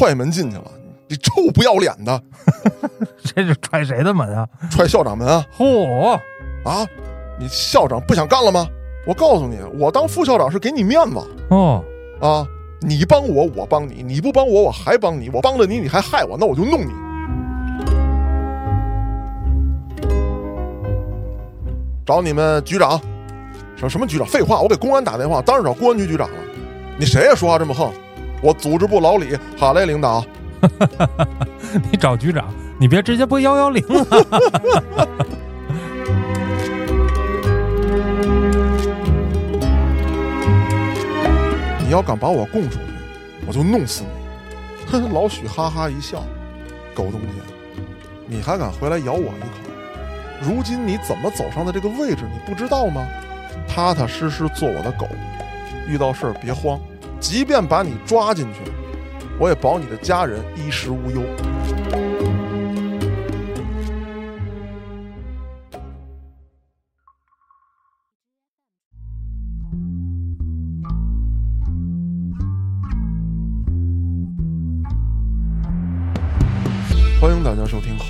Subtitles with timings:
[0.00, 0.64] 踹门进去了，
[1.08, 2.22] 你臭不要脸的，
[3.22, 4.48] 这是踹谁的门啊？
[4.70, 5.44] 踹校长门啊！
[5.58, 6.18] 嚯！
[6.64, 6.88] 啊，
[7.38, 8.66] 你校长不想干了吗？
[9.06, 11.18] 我告诉你，我当副校长是给你面子
[11.50, 11.84] 哦，
[12.18, 12.46] 啊！
[12.80, 15.28] 你帮我，我帮你；你不帮我，我还帮你。
[15.34, 16.92] 我帮了你，你还害我，那我就弄你。
[22.06, 22.98] 找你们局长，
[23.76, 24.26] 什什么局长？
[24.26, 26.36] 废话，我给公安打电话，当然找公安局局长了。
[26.98, 27.34] 你谁呀？
[27.34, 27.92] 说话这么横？
[28.42, 30.24] 我组织部老李，好嘞，领导。
[31.90, 32.46] 你找局长，
[32.78, 34.06] 你别直接拨幺幺零啊！
[41.78, 42.84] 你要敢把我供出去，
[43.46, 44.10] 我就弄死你！
[44.92, 46.24] 哼，老许哈哈一笑，
[46.94, 47.26] 狗东西，
[48.26, 49.46] 你还敢回来咬我一口？
[50.40, 53.06] 如今你怎么走上的这个位置，你不知道吗？
[53.68, 55.06] 踏踏实实做我的狗，
[55.88, 56.78] 遇到事儿别慌，
[57.20, 58.60] 即便把你抓进去，
[59.38, 61.22] 我也保你的家人衣食无忧。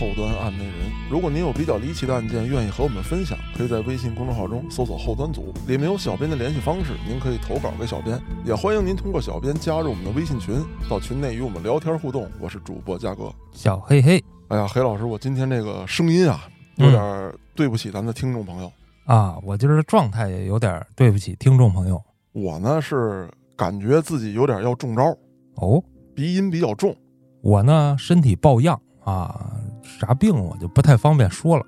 [0.01, 0.75] 后端案内人。
[1.11, 8.19] 如果您有比较离奇的案件，愿意和我们分享，可以在微信公众号中搜索“后端组”，里面有小编的联系方式，您可以投稿给小编。
[8.47, 10.55] 也欢迎您通过小编加入我们的微信群，
[10.89, 12.31] 到群内与我们聊天互动。
[12.41, 13.31] 我是主播嘉哥。
[13.53, 18.73] 小黑黑哎呀，黑老师，我今天这个声音啊，有点对不起咱们的听众朋友。
[19.05, 22.01] 啊，我今儿的状态也有点对不起听众朋友
[22.33, 25.15] 我呢是感觉自己有点要中招，
[25.57, 25.83] 哦。
[26.15, 26.97] 鼻音比较重。
[27.43, 29.60] 我呢身体抱恙啊，
[30.01, 31.67] 啥病我就不太方便说了。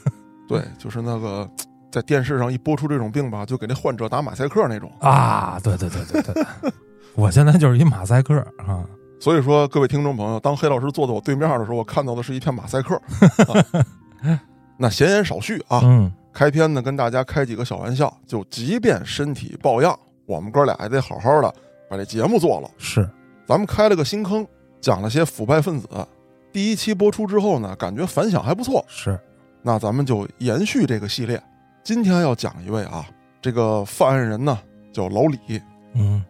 [0.48, 1.48] 对，就是那个
[1.90, 4.90] 在电视上一播出这种病吧，就给那患者打马赛克那种。
[5.00, 6.44] 啊，对对对对对，
[7.14, 8.84] 我现在就是一马赛克啊。
[9.20, 12.94] 所以说，各位听众朋友，当黑老师坐在我对面的时候，我看到的是一片马赛克。
[14.22, 14.40] 啊
[14.76, 21.54] 那闲言少叙啊，嗯，开篇呢跟大家开几个小玩笑，就即便身体抱恙，我们哥俩也得好好的
[21.88, 22.68] 把这节目做了。
[22.76, 23.08] 是，
[23.46, 24.44] 咱们开了个新坑，
[24.80, 25.88] 讲了些腐败分子。
[26.54, 29.18] 第一期播出之后呢，感觉反响还不错，是，
[29.60, 31.42] 那咱们就延续这个系列。
[31.82, 33.04] 今天要讲一位啊，
[33.42, 34.56] 这个犯案人呢
[34.92, 35.60] 叫老李，
[35.94, 36.24] 嗯，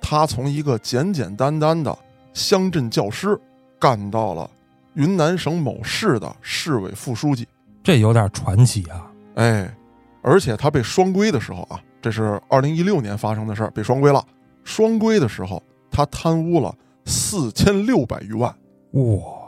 [0.00, 1.94] 他从一个简简单单的
[2.32, 3.38] 乡镇教师，
[3.78, 4.50] 干到了
[4.94, 7.46] 云南省某市的市委副书记。
[7.84, 9.12] 这有点传奇啊。
[9.34, 9.70] 哎，
[10.22, 14.24] 而且他被双规的时候啊，这是二零一六年发生的事儿，被双规了。
[14.64, 18.50] 双规的时候，他贪污了四千六百余万。
[18.92, 19.45] 哇，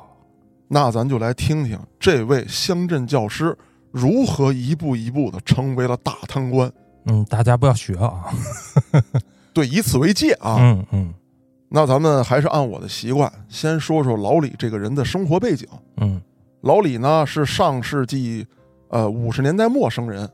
[0.69, 3.57] 那咱就来听听这位乡镇教师
[3.91, 6.71] 如何一步一步的成为了大贪官。
[7.07, 8.25] 嗯，大家不要学啊。
[9.55, 10.57] 对，以此为戒啊。
[10.61, 11.15] 嗯嗯
[11.71, 15.67] 那咱们还是按我的习惯，先说说老李这个人的生活背景。
[15.99, 16.21] 嗯，
[16.63, 18.47] 老李呢是上世纪，
[18.89, 20.29] 呃五十年代末生人，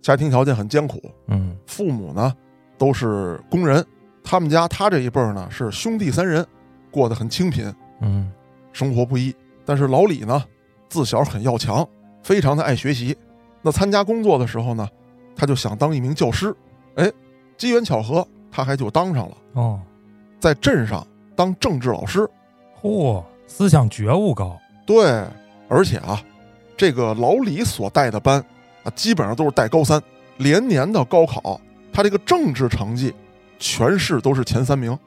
[0.00, 2.32] 家庭条件很艰苦，嗯父母呢
[2.76, 3.84] 都是工人，
[4.22, 6.46] 他们家他这一辈儿呢是兄弟三人，
[6.90, 8.30] 过得很清贫，嗯
[8.72, 9.34] 生活不易。
[9.68, 10.42] 但是老李呢，
[10.88, 11.86] 自小很要强，
[12.22, 13.14] 非常的爱学习。
[13.60, 14.88] 那参加工作的时候呢，
[15.36, 16.56] 他就想当一名教师，
[16.94, 17.12] 哎，
[17.58, 19.78] 机缘巧合，他还就当上了，哦，
[20.40, 21.06] 在镇上
[21.36, 22.26] 当政治老师。
[22.80, 24.58] 嚯，思想觉悟高。
[24.86, 25.22] 对，
[25.68, 26.18] 而且啊，
[26.74, 28.42] 这个老李所带的班
[28.84, 30.02] 啊，基本上都是带高三，
[30.38, 31.60] 连年的高考，
[31.92, 33.14] 他这个政治成绩
[33.58, 34.98] 全市都是前三名。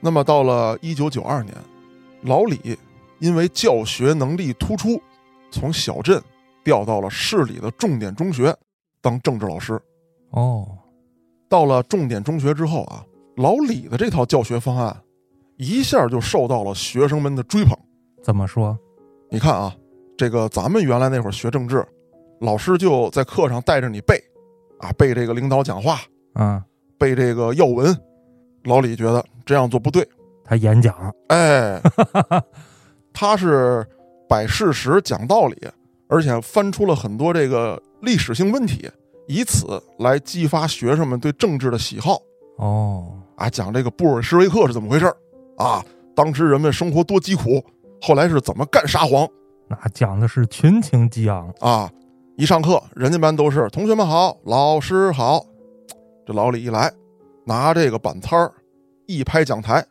[0.00, 1.56] 那么到了一九九二年，
[2.24, 2.76] 老李
[3.22, 5.00] 因为教学能力突出，
[5.52, 6.20] 从小镇
[6.64, 8.52] 调到了市里的重点中学
[9.00, 9.80] 当政治老师。
[10.30, 10.76] 哦，
[11.48, 13.06] 到了重点中学之后啊，
[13.36, 15.00] 老李的这套教学方案
[15.56, 17.78] 一下就受到了学生们的追捧。
[18.24, 18.76] 怎么说？
[19.30, 19.72] 你看啊，
[20.18, 21.86] 这个咱们原来那会儿学政治，
[22.40, 24.20] 老师就在课上带着你背，
[24.80, 26.00] 啊，背这个领导讲话，
[26.32, 26.64] 啊，
[26.98, 27.96] 背这个要闻。
[28.64, 30.08] 老李觉得这样做不对，
[30.44, 31.14] 他演讲。
[31.28, 31.80] 哎，
[33.12, 33.86] 他是
[34.28, 35.56] 摆事实、讲道理，
[36.08, 38.90] 而且翻出了很多这个历史性问题，
[39.26, 42.20] 以此来激发学生们对政治的喜好。
[42.58, 45.16] 哦，啊，讲这个布尔什维克是怎么回事儿
[45.56, 45.84] 啊？
[46.14, 47.64] 当时人们生活多疾苦，
[48.00, 49.26] 后来是怎么干沙皇
[49.68, 51.52] 那讲的是群情激昂。
[51.60, 51.90] 啊？
[52.36, 55.44] 一上课，人家班都是同学们好，老师好。
[56.26, 56.92] 这老李一来，
[57.44, 58.52] 拿这个板擦儿
[59.06, 59.84] 一拍讲台，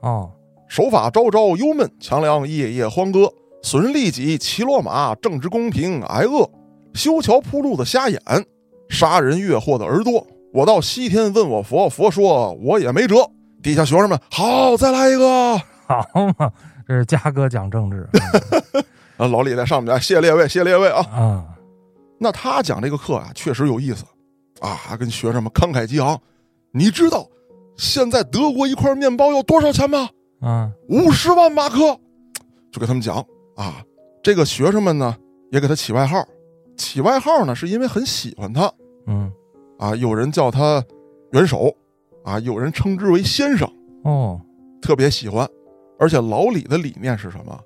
[0.00, 0.30] 哦，
[0.72, 3.30] 手法招招幽闷，强梁夜夜欢歌，
[3.62, 6.48] 损人利己，骑骡马，正直公平挨饿，
[6.94, 8.18] 修桥铺路的瞎眼，
[8.88, 10.26] 杀人越货的儿多。
[10.50, 13.16] 我到西天问我佛，佛说我也没辙。
[13.62, 15.58] 底下学生们好，再来一个。
[15.86, 16.02] 好
[16.38, 16.50] 嘛，
[16.88, 18.08] 这是嘉哥讲政治
[19.18, 21.06] 啊，老李在上面，谢列位，谢列位啊。
[21.12, 21.44] 啊，
[22.18, 24.06] 那他讲这个课啊，确实有意思
[24.60, 26.18] 啊，跟学生们慷慨激昂。
[26.72, 27.28] 你知道
[27.76, 30.08] 现在德国一块面包要多少钱吗？
[30.42, 31.98] 啊，五十万马克。
[32.70, 33.16] 就给他们讲
[33.56, 33.82] 啊，
[34.22, 35.14] 这个学生们呢
[35.50, 36.26] 也给他起外号，
[36.76, 38.72] 起外号呢是因为很喜欢他
[39.06, 39.30] 嗯，
[39.78, 40.82] 啊，有人叫他
[41.32, 41.70] 元首
[42.24, 43.70] 啊，有人称之为先生，
[44.04, 44.40] 哦，
[44.80, 45.48] 特别喜欢。
[45.98, 47.60] 而且老李的理念是什么？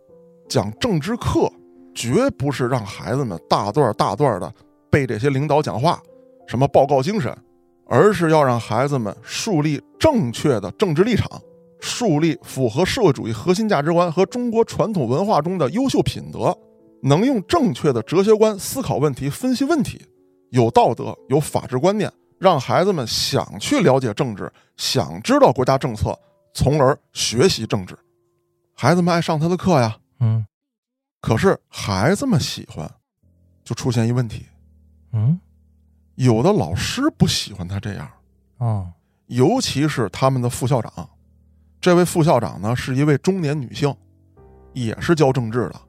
[0.49, 1.50] 讲政治课
[1.94, 4.52] 绝不是让孩子们大段大段的
[4.90, 6.02] 背这些领导讲话，
[6.46, 7.32] 什么报告精神，
[7.87, 11.31] 而是要让孩子们树立正确的政治立场，
[11.81, 16.56] 树立符合社会主义核心价值观和中国传统文化中的优秀品德，
[17.02, 20.00] 能用正确的哲学观思考问题、分析问题，
[20.50, 26.19] 有道德、有法治观念，让孩子们想去了解政治，想知道国家政策，
[26.55, 27.96] 从而学习政治。
[28.75, 30.44] 孩子们爱上他的课呀，嗯
[31.20, 32.90] 可是孩子们喜欢，
[33.64, 34.46] 就出现一问题，
[35.12, 35.40] 嗯，
[36.14, 38.08] 有的老师不喜欢他这样，
[38.58, 38.93] 哦，
[39.26, 41.11] 尤其是他们的副校长。
[41.87, 43.94] 这位副校长呢是一位中年女性，
[44.73, 45.81] 也是教政治的。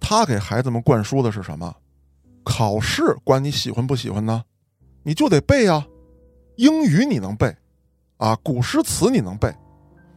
[0.00, 1.70] 她给孩子们灌输的是什么？
[2.42, 4.42] 考试管你喜欢不喜欢呢？
[5.02, 5.86] 你就得背呀。
[6.56, 7.54] 英语你能背，
[8.16, 9.54] 啊，古诗词你能背，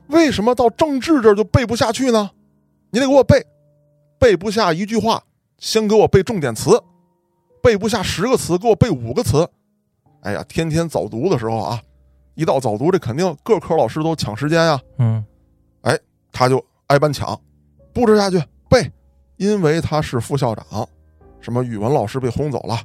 [0.07, 2.31] 为什么到政治这儿就背不下去呢？
[2.91, 3.45] 你得给我背，
[4.17, 5.21] 背不下一句话，
[5.57, 6.81] 先给我背重点词，
[7.61, 9.45] 背不下十个词，给我背五个词。
[10.21, 11.81] 哎呀，天天早读的时候啊，
[12.37, 15.25] 一到早读，这肯定各科老师都抢时间呀，嗯
[15.81, 15.97] 哎
[16.31, 17.37] 他就挨班抢，
[17.91, 18.39] 布置下去
[18.69, 18.91] 背，
[19.37, 20.87] 因为他是副校长，
[21.41, 22.79] 什么语文老师被轰走了，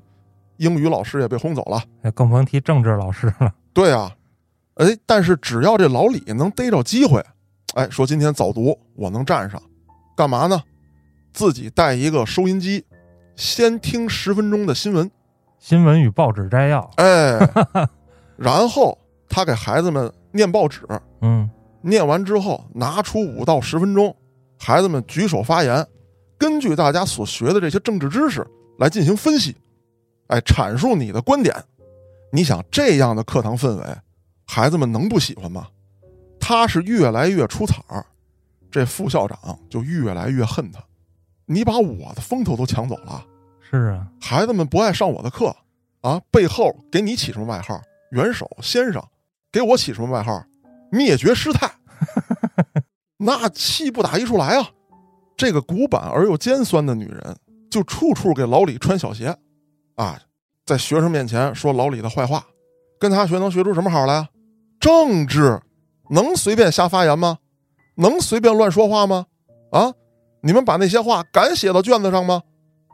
[0.57, 3.53] 英语老师也被轰走了，那更甭提政治老师了。
[3.75, 4.11] 对啊，
[4.77, 7.23] 哎，但是只要这老李能逮着机会，
[7.75, 9.63] 哎，说今天早读我能站上，
[10.17, 10.63] 干嘛呢？
[11.35, 12.87] 自己带一个收音机，
[13.37, 15.11] 先听十分钟的新闻，
[15.59, 16.91] 新闻与报纸摘要。
[16.97, 17.39] 哎，
[18.37, 18.99] 然后
[19.33, 20.83] 他给孩子们念报纸，
[21.23, 21.49] 嗯
[21.81, 24.15] 念完之后拿出五到十分钟，
[24.59, 25.85] 孩子们举手发言，
[26.37, 28.47] 根据大家所学的这些政治知识
[28.79, 29.57] 来进行分析，
[30.27, 31.57] 哎，阐述你的观点。
[32.31, 33.85] 你想这样的课堂氛围，
[34.47, 35.67] 孩子们能不喜欢吗？
[36.39, 38.05] 他是越来越出彩儿，
[38.71, 40.79] 这副校长就越来越恨他。
[41.47, 43.25] 你把我的风头都抢走了，
[43.71, 45.57] 是啊，孩子们不爱上我的课，
[46.03, 47.81] 啊，背后给你起什么外号？
[48.11, 49.03] 元首先生，
[49.53, 50.43] 给我起什么外号？
[50.91, 51.71] 灭绝师太，
[53.19, 54.71] 那气不打一处来啊！
[55.37, 57.37] 这个古板而又尖酸的女人，
[57.71, 59.37] 就处处给老李穿小鞋，
[59.97, 60.19] 啊，
[60.65, 62.47] 在学生面前说老李的坏话，
[62.99, 64.29] 跟他学能学出什么好来啊？
[64.81, 65.61] 政治
[66.11, 67.39] 能随便瞎发言吗？
[67.97, 69.27] 能随便乱说话吗？
[69.71, 69.93] 啊，
[70.43, 72.43] 你们把那些话敢写到卷子上吗？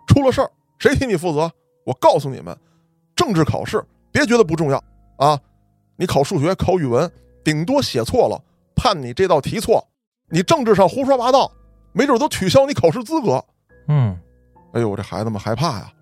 [0.06, 1.50] 出了事儿谁替你负责？
[1.84, 2.56] 我告诉你们，
[3.16, 4.82] 政治考试别觉得不重要
[5.18, 5.40] 啊！
[6.00, 7.10] 你考数学、考语文，
[7.42, 8.40] 顶多写错了，
[8.76, 9.84] 判你这道题错。
[10.30, 11.50] 你政治上胡说八道，
[11.92, 13.44] 没准都取消你考试资格。
[13.88, 14.16] 嗯
[14.72, 15.92] 哎呦，这孩子们害怕呀！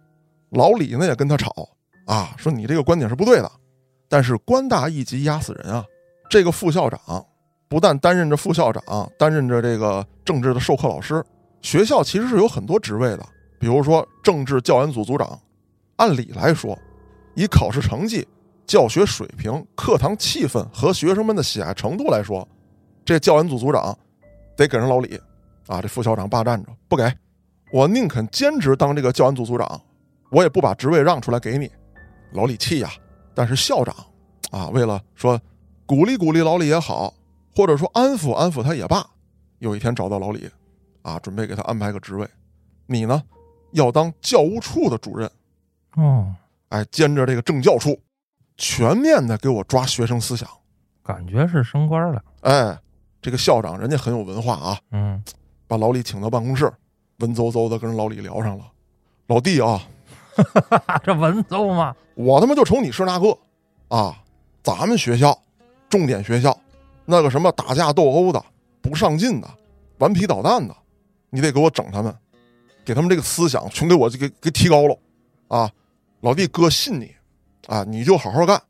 [0.51, 1.51] 老李呢也跟他吵
[2.05, 3.51] 啊，说你这个观点是不对的。
[4.07, 5.83] 但是官大一级压死人啊！
[6.29, 7.01] 这个副校长
[7.67, 11.25] 不但担任着副校长，担任着这个政治的授课老师。
[11.63, 13.27] 学校其实是有很多职位的，
[13.59, 15.41] 比如说政治教研组组长。
[15.97, 16.79] 按理来说，
[17.35, 18.29] 以考试成绩、
[18.67, 22.47] 教学水平、课堂气氛和学生们的喜爱程度来说，
[23.05, 23.97] 这教研组组长
[24.57, 25.19] 得给人老李
[25.69, 25.81] 啊！
[25.81, 27.11] 这副校长霸占着不给，
[27.71, 29.81] 我宁肯兼职当这个教研组组长，
[30.31, 31.71] 我也不把职位让出来给你。
[32.33, 32.91] 老李气呀！
[33.35, 33.95] 但是校长
[34.51, 35.41] 啊，为了说
[35.85, 37.15] 鼓励鼓励老李也好，
[37.55, 39.07] 或者说安抚安抚他也罢，
[39.61, 40.49] 有一天找到老李，
[41.03, 42.29] 啊，准备给他安排个职位，
[42.87, 43.23] 你呢
[43.73, 45.31] 要当教务处的主任，
[45.97, 46.35] 哦，
[46.71, 47.97] 哎，兼着这个政教处，
[48.57, 50.49] 全面的给我抓学生思想。
[51.03, 52.23] 感觉是升官了。
[52.41, 52.79] 哎，
[53.23, 55.23] 这个校长人家很有文化啊，嗯
[55.69, 56.73] 把老李请到办公室，
[57.19, 58.65] 文绉绉的跟人老李聊上了。
[59.27, 59.83] 老弟啊，
[61.03, 63.37] 这文绉吗，我他妈就瞅你是那个
[63.89, 64.17] 啊！
[64.63, 65.37] 咱们学校，
[65.89, 66.57] 重点学校，
[67.05, 68.45] 那个什么打架斗殴的、
[68.81, 69.49] 不上进的、
[69.99, 70.77] 顽皮捣蛋的，
[71.31, 72.13] 你得给我整他们，
[72.85, 74.99] 给他们这个思想全给我给给提高了
[75.49, 75.71] 啊！
[76.21, 77.15] 老弟，哥信你
[77.67, 78.61] 啊，你就好好干，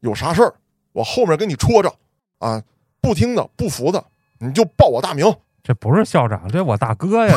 [0.00, 0.54] 有啥事儿
[0.92, 1.92] 我后面给你戳着
[2.38, 2.62] 啊！
[3.00, 4.04] 不听的、不服的，
[4.38, 5.32] 你就报我大名。
[5.62, 7.34] 这不是校长，这我大哥呀！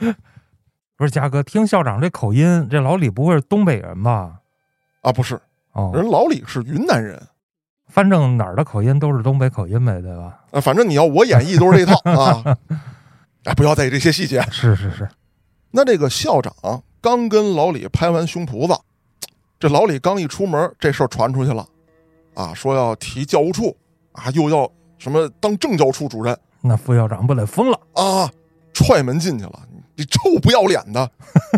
[0.00, 0.14] 这
[0.96, 4.40] 不是嘉哥，听校长这口音，这老李不会是东北人吧？
[5.02, 5.40] 啊，不是，
[5.72, 7.22] 哦人老李是云南人，
[7.86, 10.40] 反正哪儿的口音都是东北口音呗，对吧？
[10.50, 12.56] 啊，反正你要我演绎都是这套啊。
[13.44, 14.42] 哎，不要在意这些细节。
[14.50, 15.08] 是是是，
[15.70, 16.52] 那这个校长
[17.00, 18.76] 刚跟老李拍完胸脯子，
[19.58, 21.66] 这老李刚一出门，这事儿传出去了，
[22.34, 23.76] 啊，说要提教务处，
[24.12, 27.80] 啊，又要什么当政教处主任那副校长不得疯了？
[27.94, 28.30] 啊，
[28.72, 29.60] 踹门进去了，
[29.96, 31.10] 你臭不要脸的，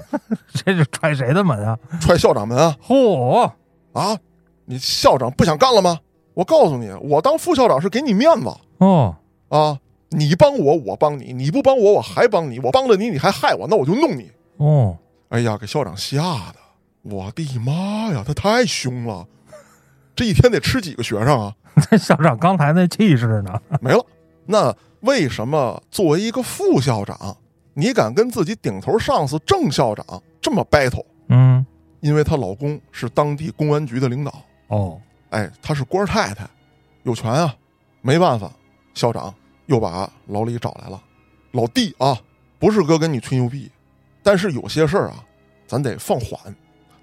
[0.53, 1.79] 这是踹谁的门啊？
[2.01, 2.77] 踹校长门啊！
[2.87, 3.51] 嚯！
[3.93, 4.19] 啊，
[4.65, 6.01] 你校长不想干了吗？
[6.35, 9.17] 我告诉你，我当副校长是给你面子哦，
[9.49, 9.79] 啊！
[10.11, 12.59] 你帮我，我帮你；你不帮我，我还帮你。
[12.61, 14.31] 我帮了你，你还害我，那我就弄你。
[14.57, 14.97] 哦，
[15.29, 16.17] 哎呀，给校长吓
[16.53, 16.57] 的！
[17.03, 19.27] 我的妈呀，他太凶了！
[20.15, 21.55] 这一天得吃几个学生啊？
[21.91, 23.61] 这 校长刚才那气势呢？
[23.81, 24.05] 没了。
[24.47, 27.37] 那为什么作为一个副校长，
[27.75, 31.05] 你敢跟自己顶头上司郑校长这么 battle？
[31.29, 31.65] 嗯，
[32.01, 36.47] 因为她老公是当地公安局的领导，哦，哎，她是官太太，
[37.05, 37.55] 有权啊。
[38.03, 38.51] 没办法，
[38.95, 39.33] 校长
[39.67, 41.01] 又把老李找来了。
[41.53, 42.19] 老弟啊，
[42.59, 43.71] 不是哥跟你吹牛逼，
[44.23, 45.25] 但是有些事儿啊，
[45.67, 46.39] 咱得放缓，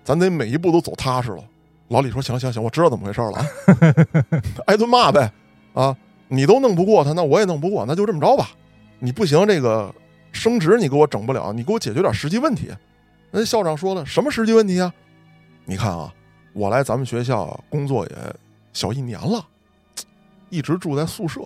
[0.08, 1.44] 咱得每一步都走踏实了。
[1.90, 3.46] 老李说：“行行行，我知道怎么回事了啊，
[4.68, 5.30] 挨顿骂呗。
[5.74, 5.94] 啊，
[6.30, 8.52] 你都弄不过他，那我也弄不过，那就这么着吧。
[9.00, 9.94] 你不行，这个
[10.32, 12.72] 升职你给我整不了，你给我解决点实际问题。”
[13.32, 14.94] 那校长说了：“什么实际问题啊？
[15.66, 16.10] 你看啊，
[16.54, 18.16] 我来咱们学校工作也
[18.72, 19.46] 小一年了，
[20.50, 21.42] 一直住在宿舍。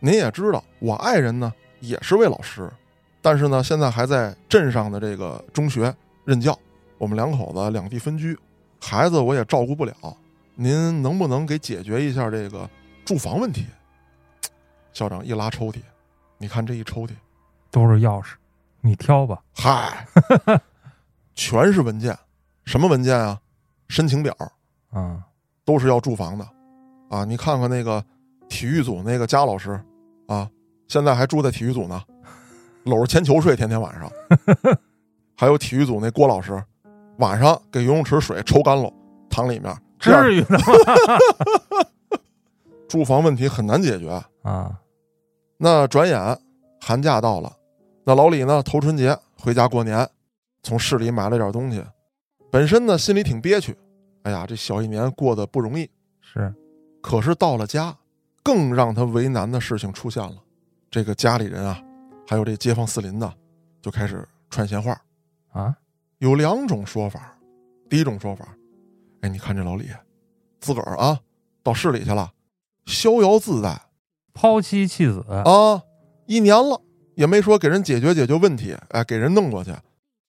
[0.00, 2.68] 您也知道，我爱人呢也是位老师，
[3.20, 5.94] 但是呢，现在还在镇上的这个中学
[6.24, 6.58] 任教。
[7.02, 8.38] 我们两口子两地分居，
[8.80, 9.92] 孩子我也照顾不了。
[10.54, 12.70] 您能不能给解决一下这个
[13.04, 13.66] 住房问题？”
[14.94, 15.80] 校长一拉抽屉，
[16.38, 17.10] 你看这一抽屉，
[17.72, 18.34] 都是钥匙，
[18.80, 19.42] 你挑吧。
[19.52, 20.06] 嗨，
[21.34, 22.16] 全是文件，
[22.66, 23.40] 什么文件啊？
[23.88, 24.32] 申请表
[24.90, 25.24] 啊，
[25.64, 26.48] 都是要住房的，
[27.10, 28.04] 啊，你看看那个
[28.48, 29.72] 体育组那个佳老师，
[30.28, 30.48] 啊，
[30.86, 32.00] 现在还住在体育组呢，
[32.84, 34.08] 搂着铅球睡，天天晚上。
[35.34, 36.62] 还有体育组那郭老师，
[37.22, 38.92] 晚上给游泳池水抽干了，
[39.30, 40.64] 躺里面，至于的吗？
[42.90, 44.10] 住房问题很难解决。
[44.42, 44.80] 啊，
[45.56, 46.36] 那转眼
[46.80, 47.52] 寒假到了，
[48.04, 50.06] 那老李呢头春节回家过年，
[50.64, 51.80] 从市里买了点东西，
[52.50, 53.78] 本身呢心里挺憋屈，
[54.24, 55.88] 哎呀，这小一年过得不容易。
[56.20, 56.52] 是
[57.00, 57.96] 可是到了家，
[58.42, 60.34] 更让他为难的事情出现了。
[60.90, 61.80] 这个家里人啊，
[62.28, 63.32] 还有这街坊四邻的，
[63.80, 65.00] 就开始传闲话。
[65.52, 65.74] 啊，
[66.22, 67.36] 有两种说法，
[67.90, 68.46] 第一种说法，
[69.22, 69.88] 哎，你看这老李，
[70.60, 71.18] 自个儿啊
[71.64, 72.32] 到市里去了，
[72.86, 73.76] 逍遥自在
[74.32, 75.82] 抛妻弃子，啊，
[76.26, 76.80] 一年了
[77.16, 79.74] 也没说给人解决解决问题，哎，给人弄过去。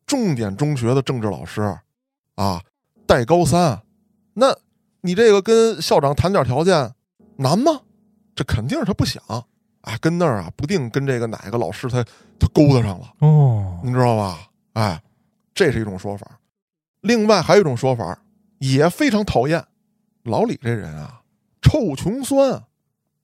[0.08, 1.62] 重点中学的政治老师，
[2.34, 2.60] 啊，
[3.06, 3.84] 带高三，
[4.34, 4.48] 那
[5.02, 6.92] 你这个跟校长谈点条件
[7.36, 7.82] 难吗？
[8.34, 9.24] 这肯定是他不想，
[9.82, 12.04] 哎，跟那儿啊，不定跟这个哪个老师他
[12.40, 14.40] 他勾搭上了，哦，你知道吧？
[14.74, 15.00] 哎，
[15.54, 16.40] 这是一种说法。
[17.02, 18.18] 另外还有一种说法，
[18.60, 19.66] 也非常讨厌。
[20.24, 21.22] 老李这人啊，
[21.62, 22.64] 臭穷酸，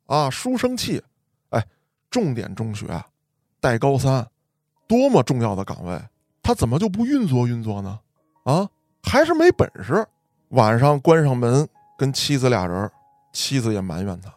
[0.05, 1.01] 啊，书生气。
[1.49, 1.65] 哎，
[2.09, 2.87] 重点中学，
[3.59, 4.27] 带高三，
[4.87, 5.99] 多么重要的岗位，
[6.43, 7.99] 他怎么就不运作运作呢？
[8.43, 8.69] 啊，
[9.01, 10.05] 还是没本事。
[10.49, 11.67] 晚上关上门
[11.97, 12.91] 跟妻子俩人，
[13.31, 14.33] 妻子也埋怨他，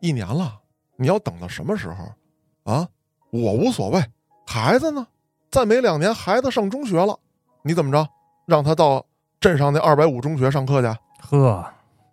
[0.00, 0.60] 一年了，
[0.96, 2.72] 你要等到什么时候？
[2.72, 2.88] 啊，
[3.30, 4.04] 我无所谓，
[4.46, 5.06] 孩子呢？
[5.50, 7.18] 再没两年，孩子上中学了，
[7.66, 8.06] 你怎么着？
[8.44, 9.04] 让他到
[9.40, 10.98] 镇上那二百五中学上课去？
[11.22, 11.64] 呵，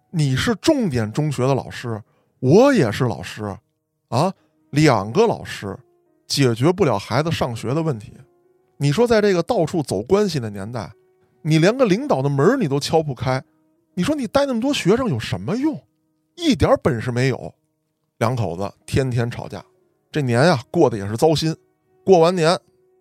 [0.10, 2.02] 你是重点中学的老师，
[2.40, 3.44] 我也是老师，
[4.08, 4.34] 啊，
[4.70, 5.78] 两个老师
[6.26, 8.14] 解决不了孩子上学的问题。
[8.78, 10.90] 你说，在这个到处走关系的年代，
[11.42, 13.44] 你连个领导的门你都敲不开，
[13.94, 15.78] 你说你带那么多学生有什么用？
[16.38, 17.54] 一点本事没有。
[18.20, 19.62] 两口子天天吵架，
[20.12, 21.54] 这年呀过得也是糟心。
[22.06, 22.58] 过完年，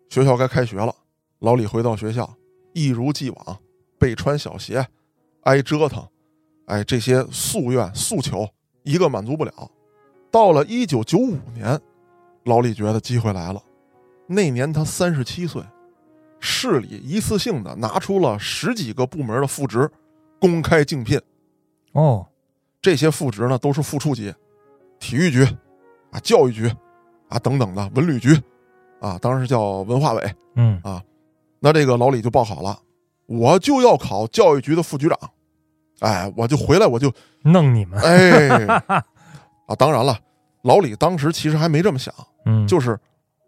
[0.09, 0.93] 学校该开学了，
[1.39, 2.29] 老李回到学校，
[2.73, 3.59] 一如既往
[3.99, 4.87] 被穿小鞋，
[5.43, 6.07] 挨折腾。
[6.67, 8.49] 哎，这些夙愿诉求
[8.85, 9.53] 一个满足不了。
[10.31, 11.81] 到了一九九五年，
[12.45, 13.61] 老李觉得机会来了。
[14.27, 15.61] 那年他三十七岁，
[16.39, 19.91] 市里一次性的拿出了十几个部门的副职，
[20.39, 21.21] 公开竞聘。
[21.93, 22.25] 哦，
[22.81, 24.33] 这些副职呢都是副处级，
[25.01, 25.43] 体育局
[26.13, 26.73] 啊、教育局
[27.29, 28.41] 啊等等的，文旅局
[29.01, 30.35] 啊，当时叫文化委。
[30.55, 30.81] 嗯，
[31.61, 32.79] 那这个老李就报考了，
[33.27, 35.19] 我就要考教育局的副局长。
[36.01, 37.13] 哎，我就回来，我就
[37.43, 38.67] 弄你们，哎，
[39.69, 40.19] 啊，当然了，
[40.63, 42.15] 老李当时其实还没这么想，
[42.47, 42.99] 嗯，就是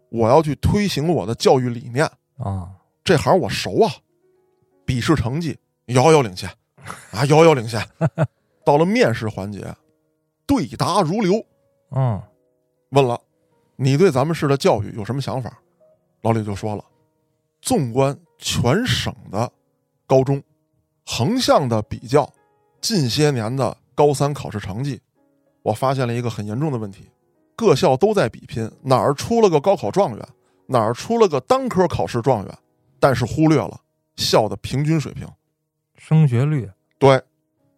[0.09, 2.05] 我要去推行我的教育理念，
[2.37, 2.69] 啊，
[3.03, 3.91] 这行我熟啊，
[4.85, 6.47] 笔试成绩遥遥领先，
[7.11, 7.83] 啊，遥遥领先。
[8.63, 9.75] 到了面试环节，
[10.45, 11.43] 对答如流。
[11.91, 12.21] 嗯，
[12.91, 13.19] 问了，
[13.75, 15.59] 你对咱们市的教育有什么想法？
[16.21, 16.85] 老李就说了，
[17.63, 19.49] 纵观全省的
[20.05, 20.43] 高中，
[21.05, 22.29] 横向的比较
[22.81, 24.99] 近些年的高三考试成绩，
[25.61, 27.09] 我发现了一个很严重的问题：
[27.55, 30.27] 各校都在比拼哪儿出了个高考状元，
[30.65, 32.57] 哪儿出了个单科考试状元，
[32.99, 33.79] 但是忽略了
[34.17, 35.25] 校的平均水平。
[35.97, 37.23] 升学率，对，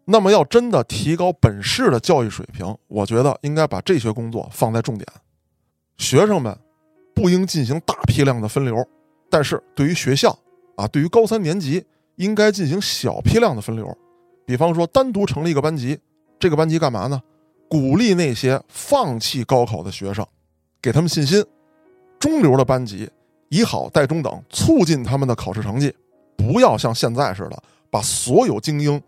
[0.06, 5.08] 那么要真的提高本市的教育水平，我觉得应该把这些工作放在重点。
[5.96, 6.58] 学生们
[7.14, 8.76] 不应进行大批量的分流，
[9.30, 10.38] 但是对于学校
[10.76, 13.98] 啊，对于高三年级应该进行小批量的分流。
[14.46, 16.00] 比方说，单独成立一个班级，
[16.40, 17.22] 这个班级干嘛呢？
[17.68, 20.26] 鼓励那些放弃高考的学生，
[20.82, 21.44] 给他们信心。
[22.20, 23.10] 中流的班级
[23.50, 25.94] 以好带中等，促进他们的考试成绩，
[26.38, 27.64] 不要像现在似的。
[27.90, 29.02] 把所有精英，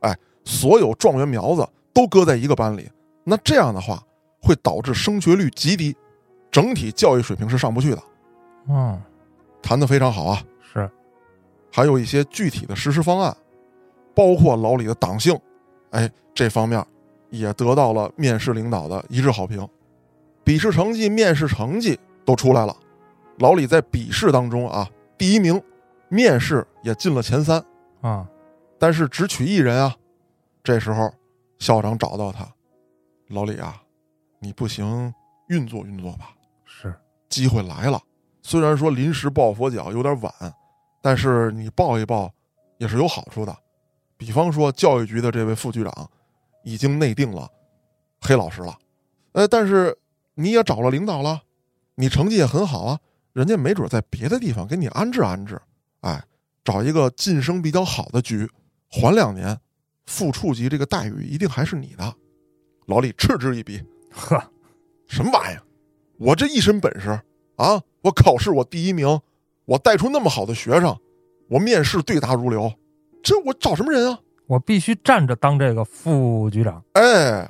[0.00, 2.90] 哎，所有状元苗子都搁在一个班里，
[3.24, 4.02] 那这样的话
[4.40, 5.96] 会导致升学率极低，
[6.50, 8.02] 整体教育水平是上不去的。
[8.68, 9.00] 嗯，
[9.62, 10.42] 谈的非常好啊，
[10.72, 10.90] 是，
[11.72, 13.36] 还有一些具体的实施方案，
[14.14, 15.38] 包括老李的党性，
[15.90, 16.84] 哎，这方面
[17.30, 19.66] 也得到了面试领导的一致好评。
[20.44, 22.76] 笔试成绩、面试成绩都出来了，
[23.38, 25.62] 老李在笔试当中啊第一名，
[26.08, 27.64] 面试也进了前三。
[28.00, 28.28] 啊，
[28.80, 29.94] 但是只取一人啊！
[30.64, 31.08] 这时候，
[31.60, 32.44] 校长找到他，
[33.28, 33.80] 老李啊，
[34.40, 35.14] 你不行，
[35.46, 36.30] 运作运作吧。
[36.64, 36.92] 是，
[37.28, 38.00] 机会来了，
[38.42, 40.32] 虽然说临时抱佛脚有点晚，
[41.00, 42.32] 但是你抱一抱
[42.78, 43.56] 也是有好处的。
[44.16, 46.10] 比方说，教育局的这位副局长
[46.64, 47.50] 已经内定了
[48.20, 48.76] 黑老师了，
[49.32, 49.96] 呃，但是
[50.34, 51.42] 你也找了领导了，
[51.94, 53.00] 你成绩也很好啊，
[53.32, 55.60] 人家没准在别的地方给你安置安置，
[56.00, 56.22] 哎。
[56.64, 58.48] 找一个晋升比较好的局，
[58.88, 59.58] 缓两年，
[60.06, 62.14] 副处级这个待遇一定还是你的。
[62.86, 63.82] 老李嗤之以鼻
[64.14, 64.40] ：“呵，
[65.08, 65.62] 什么玩意儿？
[66.18, 67.20] 我这一身本事
[67.56, 67.82] 啊！
[68.02, 69.20] 我考试我第一名，
[69.64, 70.96] 我带出那么好的学生，
[71.48, 72.72] 我面试对答如流，
[73.22, 74.18] 这我找什么人啊？
[74.46, 77.48] 我必须站着当这个副局长。”哎，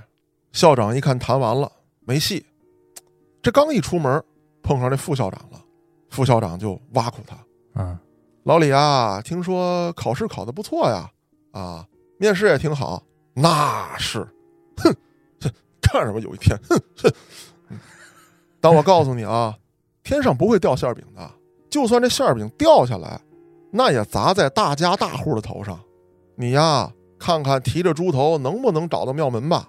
[0.53, 2.45] 校长一看谈完了没戏，
[3.41, 4.23] 这刚一出门
[4.63, 5.61] 碰上这副校长了，
[6.11, 7.37] 副校长就挖苦他
[7.75, 7.99] ：“嗯。”
[8.45, 11.09] 老李啊，听说考试考的不错呀，
[11.53, 11.87] 啊，
[12.19, 13.01] 面试也挺好。
[13.35, 14.19] 那是，
[14.79, 14.93] 哼，
[15.81, 17.13] 看什么有一天，哼哼。
[18.61, 19.57] 但我告诉你啊，
[20.03, 21.31] 天上不会掉馅饼的，
[21.71, 23.21] 就算这馅饼掉下来，
[23.71, 25.79] 那也砸在大家大户的头上。
[26.35, 29.69] 你呀，看看提着猪头能不能找到庙门吧。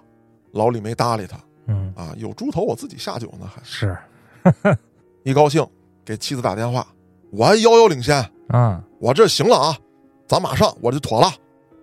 [0.52, 3.96] 老李没搭理他，嗯，啊，有猪头我自己下酒呢，还是，
[5.24, 5.66] 一高兴
[6.04, 6.86] 给妻子打电话，
[7.30, 8.24] 我还遥遥领先。
[8.48, 9.76] 啊，我这行了啊，
[10.28, 11.32] 咱马上我就妥了。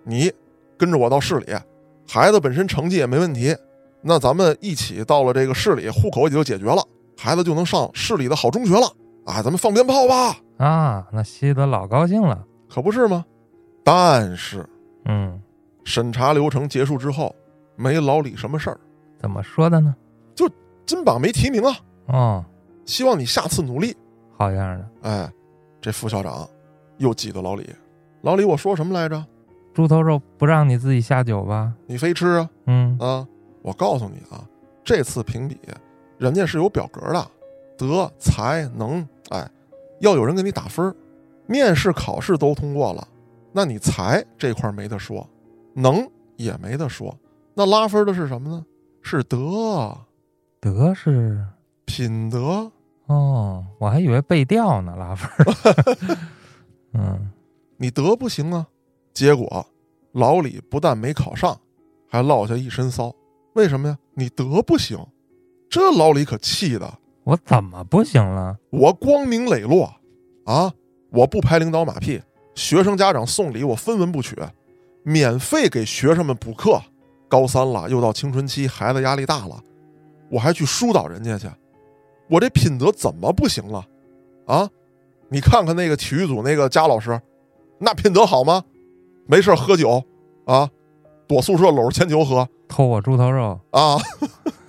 [0.03, 0.31] 你
[0.77, 1.53] 跟着我到市里，
[2.07, 3.55] 孩子本身成绩也没问题，
[4.01, 6.81] 那咱们一起到了这个市里，户口也就解决了，
[7.21, 8.87] 孩子就能上市里的好中学了。
[9.25, 10.35] 啊，咱们放鞭炮吧！
[10.57, 13.23] 啊，那西德老高兴了，可不是吗？
[13.83, 14.67] 但是，
[15.05, 15.39] 嗯，
[15.83, 17.35] 审查流程结束之后，
[17.75, 18.79] 没老李什么事儿。
[19.19, 19.95] 怎么说的呢？
[20.33, 20.49] 就
[20.87, 21.77] 金榜没提名啊。
[22.07, 22.45] 哦，
[22.85, 23.95] 希望你下次努力。
[24.35, 24.89] 好样的。
[25.03, 25.31] 哎。
[25.79, 26.47] 这副校长
[26.97, 27.67] 又挤兑老李，
[28.21, 29.25] 老李，我说什么来着？
[29.73, 31.73] 猪头肉不让你自己下酒吧？
[31.87, 32.49] 你非吃啊？
[32.67, 33.27] 嗯啊，
[33.63, 34.45] 我告诉你啊，
[34.83, 35.57] 这次评比，
[36.21, 37.31] 人家是有表格的，
[37.75, 39.49] 德才能，哎，
[40.01, 40.95] 要有人给你打分
[41.47, 43.07] 面试考试都通过了，
[43.51, 45.27] 那你才这块没得说，
[45.73, 47.17] 能也没得说，
[47.55, 48.63] 那拉分的是什么呢？
[49.01, 49.97] 是德，
[50.59, 51.43] 德是
[51.85, 52.71] 品德。
[53.07, 55.27] 哦，我还以为背调呢，拉分。
[56.93, 57.31] 嗯，
[57.77, 58.67] 你德不行啊，
[59.11, 59.65] 结果
[60.11, 61.59] 老李不但没考上，
[62.07, 63.11] 还落下一身骚。
[63.55, 63.97] 为什么呀？
[64.13, 65.03] 你德不行，
[65.71, 66.99] 这老李可气的。
[67.23, 68.57] 我怎么不行了？
[68.71, 69.89] 我光明磊落
[70.43, 70.73] 啊！
[71.11, 72.21] 我不拍领导马屁，
[72.55, 74.37] 学生家长送礼我分文不取，
[75.03, 76.81] 免费给学生们补课。
[77.29, 79.57] 高三了，又到青春期，孩子压力大了，
[80.29, 81.47] 我还去疏导人家去。
[82.29, 83.85] 我这品德怎么不行了？
[84.47, 84.69] 啊，
[85.29, 87.17] 你看看那个体育组那个佳老师，
[87.79, 88.61] 那品德好吗？
[89.25, 90.03] 没事喝酒
[90.45, 90.69] 啊，
[91.27, 93.95] 躲宿舍搂着铅球喝，偷我猪头肉啊。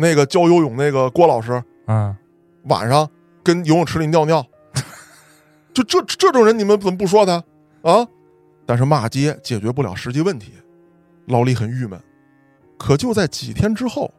[0.00, 2.16] 那个教游泳那个郭老师，嗯，
[2.64, 3.08] 晚上
[3.44, 4.44] 跟游泳池里尿尿，
[5.74, 7.34] 就这这种人，你们怎么不说他
[7.82, 8.06] 啊？
[8.64, 10.52] 但是骂街解决不了实际问题，
[11.26, 12.00] 老李很郁闷。
[12.78, 14.10] 可就在几天之后，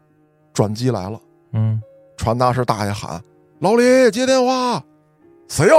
[0.53, 1.19] 转机来了，
[1.53, 1.81] 嗯。
[2.17, 3.19] 传达室大爷喊
[3.57, 4.83] ：“老李接电话，
[5.47, 5.73] 谁呀？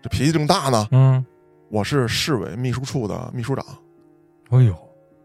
[0.00, 0.88] 这脾气正大呢。
[0.92, 1.22] ”“嗯，
[1.68, 3.62] 我是市委秘书处的秘书长。
[4.48, 4.74] ”“哎呦，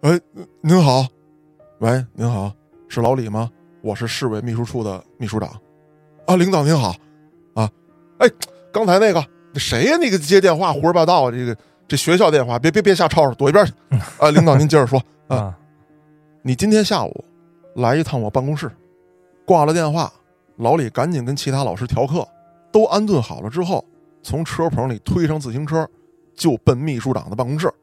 [0.01, 0.19] 哎，
[0.59, 1.07] 您好，
[1.79, 2.51] 喂，您好，
[2.89, 3.49] 是老李吗？
[3.81, 5.49] 我是市委秘书处的秘书长。
[6.25, 6.95] 啊，领导您好。
[7.53, 7.69] 啊，
[8.17, 8.27] 哎，
[8.71, 9.97] 刚才那个谁呀？
[9.97, 11.31] 那个接电话胡说八道啊！
[11.31, 11.55] 这个
[11.87, 13.73] 这学校电话，别别别瞎吵吵，躲一边去。
[14.19, 15.01] 啊，领导您接着说。
[15.27, 15.57] 啊，
[16.41, 17.25] 你今天下午
[17.75, 18.69] 来一趟我办公室。
[19.45, 20.11] 挂了电话，
[20.57, 22.27] 老李赶紧跟其他老师调课，
[22.71, 23.83] 都安顿好了之后，
[24.21, 25.87] 从车棚里推上自行车，
[26.35, 27.73] 就奔秘书长的办公室。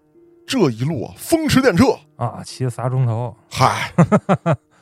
[0.46, 3.34] 这一路啊，风驰电掣啊，骑了仨钟头。
[3.50, 3.90] 嗨，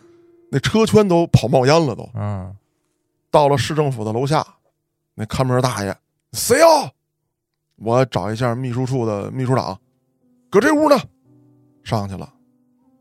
[0.52, 2.06] 那车圈都跑冒烟了都。
[2.12, 2.54] 嗯，
[3.30, 4.46] 到了市政府的楼下，
[5.14, 5.96] 那看门大爷，
[6.32, 6.92] 谁呀？
[7.76, 9.80] 我找一下秘书处的秘书长，
[10.50, 10.96] 搁这屋呢。
[11.82, 12.30] 上去了，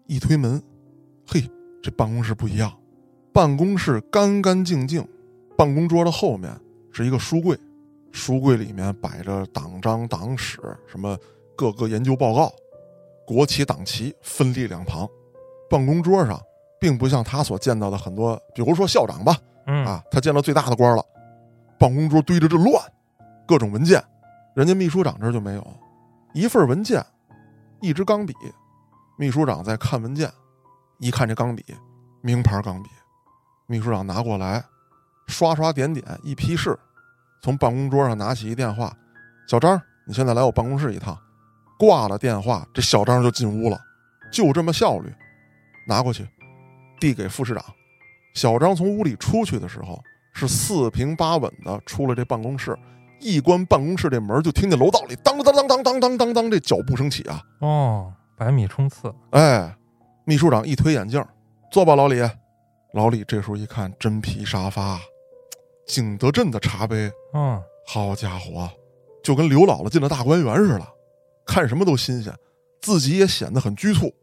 [0.07, 0.63] 一推门，
[1.27, 1.43] 嘿，
[1.83, 2.73] 这办公室不一样，
[3.33, 5.05] 办公室干干净净，
[5.57, 6.49] 办公桌的后面
[6.93, 7.59] 是一个书柜，
[8.13, 11.17] 书柜里面摆着党章、党史什么。
[11.53, 12.51] 各个研究报告，
[13.27, 15.07] 国旗党旗分立两旁，
[15.69, 16.41] 办公桌上
[16.82, 19.38] 并不像他所见到的很多，比如说校长吧，
[19.86, 21.06] 啊，他见到最大的官了，
[21.78, 22.84] 办公桌堆着这乱，
[23.48, 24.04] 各种文件，
[24.56, 25.65] 人家秘书长这就没有，
[26.34, 27.06] 一份文件，
[27.82, 28.34] 一支钢笔，
[29.15, 30.28] 秘书长在看文件，
[30.98, 31.63] 一看这钢笔，
[32.22, 32.89] 名牌钢笔，
[33.67, 34.63] 秘书长拿过来，
[35.28, 36.76] 刷刷点点一批示，
[37.44, 38.91] 从办公桌上拿起一电话，
[39.48, 41.15] 小张，你现在来我办公室一趟。
[41.78, 43.80] 挂了电话，这小张就进屋了，
[44.32, 45.13] 就这么效率，
[45.88, 46.28] 拿过去，
[47.01, 47.65] 递给副市长。
[48.35, 50.01] 小张从屋里出去的时候，
[50.33, 52.77] 是四平八稳的出了这办公室，
[53.19, 57.41] 一关办公室这门，就听见楼道里当当当当当当当当这脚步声起啊！
[57.59, 59.13] 哦，百米冲刺！
[59.31, 59.75] 哎，
[60.23, 61.21] 秘书长一推眼镜，
[61.71, 62.21] 坐吧，老李。
[62.93, 64.99] 老李这时候一看，真皮沙发，
[65.87, 68.69] 景德镇的茶杯，嗯，好家伙，
[69.23, 70.87] 就跟刘姥姥进了大观园似的。
[71.45, 72.33] 看什么都新鲜，
[72.81, 74.13] 自己也显得很拘促。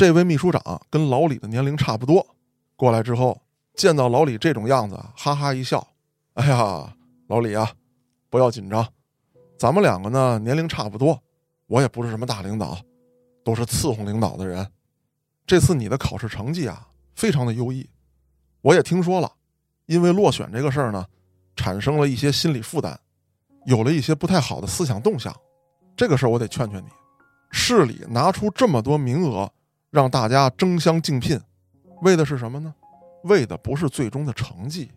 [0.00, 2.26] 这位秘书长跟老李的年龄差不多，
[2.74, 3.38] 过来之后
[3.74, 5.86] 见到老李这种样子，哈哈一笑
[6.32, 6.90] ：“哎呀，
[7.26, 7.70] 老李啊，
[8.30, 8.88] 不要紧张，
[9.58, 11.22] 咱们两个呢年龄差不多，
[11.66, 12.78] 我也不是什么大领导，
[13.44, 14.66] 都是伺候领导的人。
[15.46, 17.86] 这次你的考试成绩啊非常的优异，
[18.62, 19.30] 我也听说了，
[19.84, 21.04] 因为落选这个事儿呢，
[21.56, 22.98] 产生了一些心理负担，
[23.66, 25.30] 有了一些不太好的思想动向。”
[25.94, 26.88] 这个事儿我得劝劝你，
[27.50, 29.52] 市里拿出这么多名额，
[29.90, 31.40] 让大家争相竞聘，
[32.02, 32.74] 为的是什么呢？
[33.24, 34.90] 为的不是最终的成绩，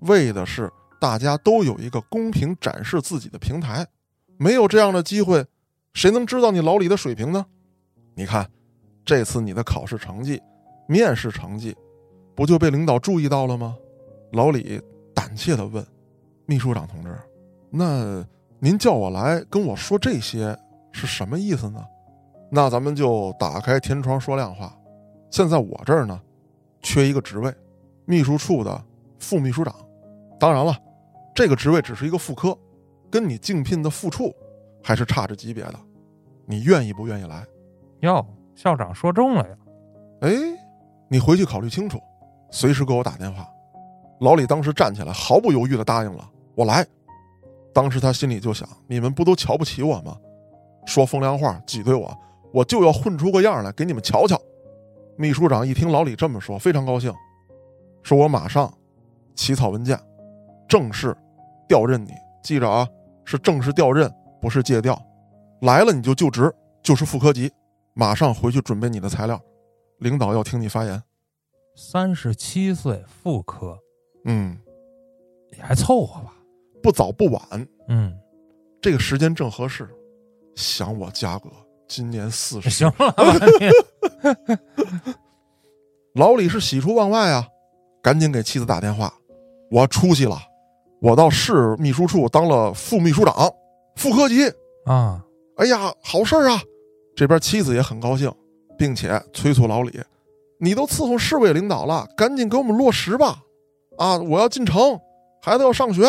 [0.00, 3.86] 为的是大家都有一个公平展示自己的平台。
[4.36, 5.46] 没有这样的机会，
[5.94, 7.46] 谁能知道你老李的水平呢？
[8.14, 8.50] 你看，
[9.04, 10.42] 这次你的考试成绩、
[10.86, 11.76] 面试成绩，
[12.34, 13.76] 不就被领导注意到了吗？
[14.32, 14.80] 老李
[15.14, 15.84] 胆怯地问
[16.46, 17.16] ：“秘书长同志，
[17.70, 18.26] 那？”
[18.62, 20.54] 您叫我来跟我说这些
[20.92, 21.82] 是什么意思呢？
[22.50, 24.76] 那咱们就打开天窗说亮话。
[25.30, 26.20] 现在我这儿呢，
[26.82, 27.54] 缺一个职位，
[28.04, 28.84] 秘书处的
[29.18, 29.74] 副秘书长。
[30.38, 30.76] 当然了，
[31.34, 32.56] 这个职位只是一个副科，
[33.08, 34.34] 跟你竞聘的副处
[34.82, 35.74] 还是差着级别的。
[36.46, 37.46] 你愿意不愿意来？
[38.00, 39.56] 哟，校长说中了呀！
[40.22, 40.30] 哎，
[41.08, 42.00] 你回去考虑清楚，
[42.50, 43.48] 随时给我打电话。
[44.20, 46.84] 老李当时站起来，毫不犹豫的答应了，我来。
[47.72, 50.16] 当时他心里就想：你们不都瞧不起我吗？
[50.86, 52.12] 说风凉话，挤兑我，
[52.52, 54.40] 我就要混出个样来给你们瞧瞧。
[55.16, 57.14] 秘书长一听老李这么说，非常高兴，
[58.02, 58.72] 说我马上
[59.34, 59.98] 起草文件，
[60.68, 61.16] 正式
[61.68, 62.10] 调任你。
[62.42, 62.88] 记着啊，
[63.24, 64.10] 是正式调任，
[64.40, 65.00] 不是借调。
[65.60, 66.50] 来了你就就职，
[66.82, 67.52] 就是副科级，
[67.92, 69.38] 马上回去准备你的材料。
[69.98, 71.02] 领导要听你发言。
[71.76, 73.78] 三十七岁副科，
[74.24, 74.58] 嗯，
[75.56, 76.34] 也还凑合吧。
[76.82, 77.42] 不早不晚，
[77.88, 78.18] 嗯，
[78.80, 79.86] 这个时间正合适。
[80.56, 81.50] 想我家哥
[81.90, 83.14] 今年四十，行了，
[86.14, 87.48] 老李是喜出望外啊，
[88.00, 89.12] 赶紧给妻子打电话，
[89.72, 90.38] 我出息了，
[91.02, 93.34] 我到市秘书处当了副秘书长，
[93.96, 94.46] 副科级。
[94.86, 95.20] 啊，
[95.56, 96.62] 哎呀，好事啊！
[97.16, 98.32] 这边妻子也很高兴，
[98.78, 100.00] 并且催促老李，
[100.60, 103.42] 你都伺候市委领导了，赶紧给我们落实吧，
[103.98, 104.96] 啊，我要进城，
[105.42, 106.04] 孩子要上学。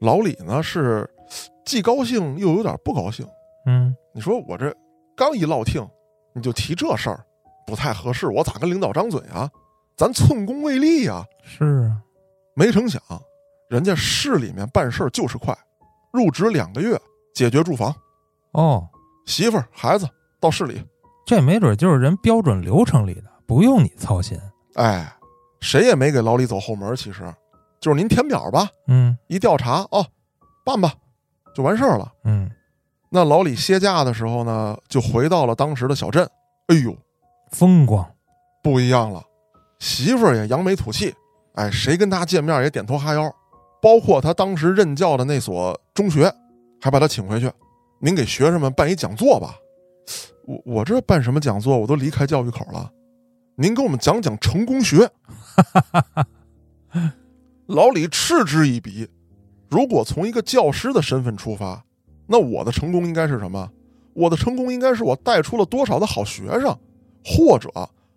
[0.00, 1.08] 老李呢是
[1.64, 3.24] 既高兴又有点不高兴，
[3.66, 4.74] 嗯，你说我这
[5.18, 5.84] 刚一落听，
[6.32, 7.26] 你就提这事儿，
[7.66, 9.50] 不太合适，我咋跟领导张嘴啊？
[9.96, 11.26] 咱寸功未立呀。
[11.42, 11.98] 是啊，
[12.54, 13.02] 没成想，
[13.68, 15.52] 人家市里面办事儿就是快，
[16.12, 16.96] 入职两个月
[17.34, 17.92] 解决住房，
[18.52, 18.88] 哦，
[19.26, 20.80] 媳妇儿孩子到市里，
[21.26, 24.38] 这没准就是人标准流程里的，不用你操心。
[24.74, 25.12] 哎，
[25.58, 27.24] 谁也没给老李走后门，其实。
[27.80, 30.04] 就是您填表吧，嗯，一调查哦，
[30.64, 30.92] 办吧，
[31.54, 32.12] 就完事儿了。
[32.24, 32.50] 嗯，
[33.10, 36.28] 那老李歇假的时候呢，就回到了当时的小镇。
[36.66, 36.96] 哎呦，
[37.50, 38.06] 风光，
[38.62, 39.24] 不一样了。
[39.78, 41.14] 媳妇儿也扬眉吐气，
[41.54, 43.34] 哎，谁跟他见面也点头哈腰，
[43.80, 46.30] 包括他当时任教的那所中学，
[46.80, 47.50] 还把他请回去，
[48.00, 49.54] 您给学生们办一讲座吧。
[50.46, 51.78] 我我这办什么讲座？
[51.78, 52.90] 我都离开教育口了，
[53.56, 55.10] 您给我们讲讲成功学。
[57.66, 59.08] 老李嗤之以鼻。
[59.70, 61.84] 如果从一个教师的身份出发，
[62.28, 63.68] 那我的成功应该是什么？
[64.12, 66.76] 我的成功应该是我带出了多少的好学生，
[67.24, 67.70] 或者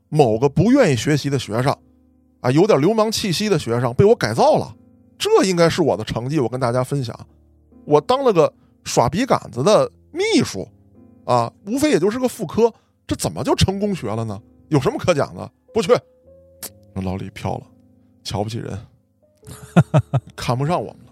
[0.10, 1.76] 某个不愿意学习的学生，
[2.42, 4.76] 啊，有点流氓气息的学生被我改造了，
[5.18, 6.40] 这应该是我的成绩。
[6.40, 7.18] 我跟大家分享，
[7.86, 8.52] 我当了个
[8.84, 10.68] 耍笔杆子的秘书，
[11.24, 12.74] 啊，无非也就是个副科，
[13.06, 14.42] 这怎么就成功学了呢？
[14.70, 15.52] 有什么可讲的？
[15.74, 15.94] 不去，
[16.94, 17.64] 那老李飘了，
[18.24, 18.78] 瞧不起人，
[20.36, 21.11] 看不上我们了。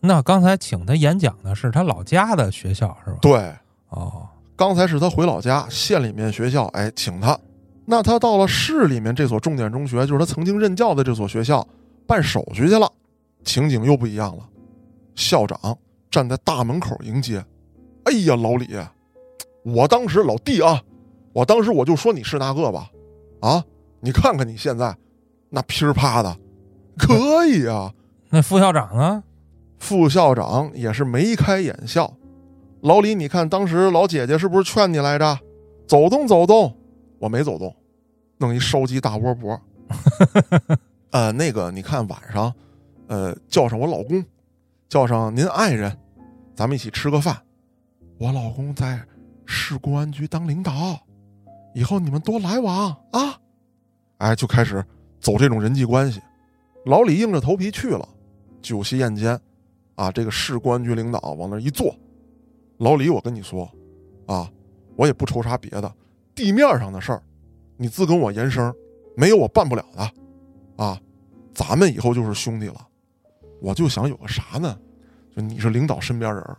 [0.00, 3.18] 那刚才请他演讲的是他老家的学校是吧？
[3.20, 3.52] 对，
[3.88, 7.38] 哦，刚才是他回老家县里面学校，哎，请他。
[7.84, 11.66] 那他到了市里面这所重点中学，就是他曾经任教的这所学校，
[12.06, 12.90] 办手续去了。
[13.44, 14.42] 情景又不一样了，
[15.14, 15.58] 校长
[16.10, 17.44] 站在大门口迎接。
[18.04, 18.78] 哎呀，老李，
[19.62, 20.80] 我当时老弟啊，
[21.32, 22.90] 我当时我就说你是那个吧，
[23.40, 23.64] 啊，
[24.00, 24.94] 你看看你现在
[25.48, 26.36] 那噼儿啪的，
[26.96, 27.92] 可以啊。
[28.28, 29.24] 那副校长呢？
[29.78, 32.12] 副校长也是眉开眼笑。
[32.82, 35.38] 老李，你看当时老姐姐是不是劝你来着？
[35.86, 36.76] 走动走动，
[37.18, 37.74] 我没走动，
[38.36, 39.60] 弄一烧鸡大窝脖。
[41.10, 42.54] 呃，那个你看晚上，
[43.06, 44.22] 呃，叫上我老公，
[44.88, 45.96] 叫上您爱人，
[46.54, 47.36] 咱们一起吃个饭。
[48.18, 49.00] 我老公在
[49.46, 51.00] 市公安局当领导，
[51.74, 53.40] 以后你们多来往啊。
[54.18, 54.84] 哎，就开始
[55.20, 56.20] 走这种人际关系。
[56.84, 58.06] 老李硬着头皮去了。
[58.60, 59.40] 酒席宴间。
[59.98, 61.92] 啊，这个市公安局领导往那一坐，
[62.76, 63.68] 老李，我跟你说，
[64.26, 64.48] 啊，
[64.94, 65.92] 我也不愁啥别的，
[66.36, 67.20] 地面上的事儿，
[67.76, 68.72] 你自跟我言声，
[69.16, 71.00] 没有我办不了的，啊，
[71.52, 72.76] 咱们以后就是兄弟了。
[73.60, 74.78] 我就想有个啥呢？
[75.34, 76.56] 就你是领导身边人，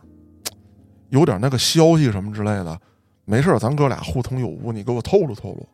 [1.08, 2.78] 有点那个消息什么之类的，
[3.24, 5.66] 没事咱哥俩互通有无，你给我透露透露。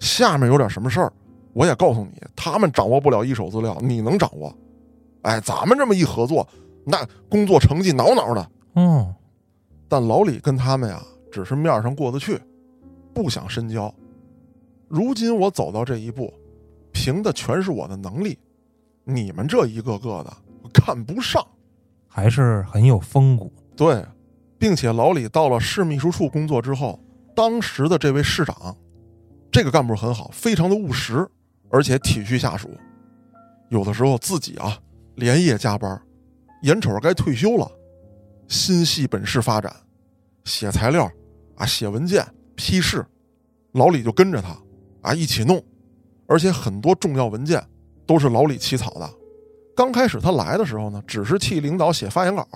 [0.00, 1.12] 下面有点什么事儿，
[1.52, 4.50] 我也告诉你，他们掌握不了一手资料，你能掌握。
[5.20, 6.48] 哎，咱们这么一合作。
[6.84, 9.14] 那工作成绩挠挠的，嗯，
[9.88, 12.40] 但老李跟他们呀，只是面上过得去，
[13.14, 13.94] 不想深交。
[14.88, 16.32] 如今我走到这一步，
[16.90, 18.38] 凭的全是我的能力，
[19.04, 20.36] 你们这一个个的
[20.72, 21.46] 看不上，
[22.08, 23.52] 还是很有风骨。
[23.76, 24.04] 对，
[24.58, 26.98] 并且老李到了市秘书处工作之后，
[27.34, 28.76] 当时的这位市长，
[29.50, 31.26] 这个干部很好，非常的务实，
[31.70, 32.68] 而且体恤下属，
[33.70, 34.78] 有的时候自己啊
[35.14, 36.00] 连夜加班。
[36.62, 37.70] 眼瞅着该退休了，
[38.48, 39.74] 心系本市发展，
[40.44, 41.10] 写材料，
[41.56, 43.04] 啊，写文件批示，
[43.72, 44.56] 老李就跟着他，
[45.00, 45.62] 啊，一起弄，
[46.26, 47.60] 而且很多重要文件
[48.06, 49.10] 都是老李起草的。
[49.74, 52.46] 刚开始他来的时候呢，只是替领导写发言稿，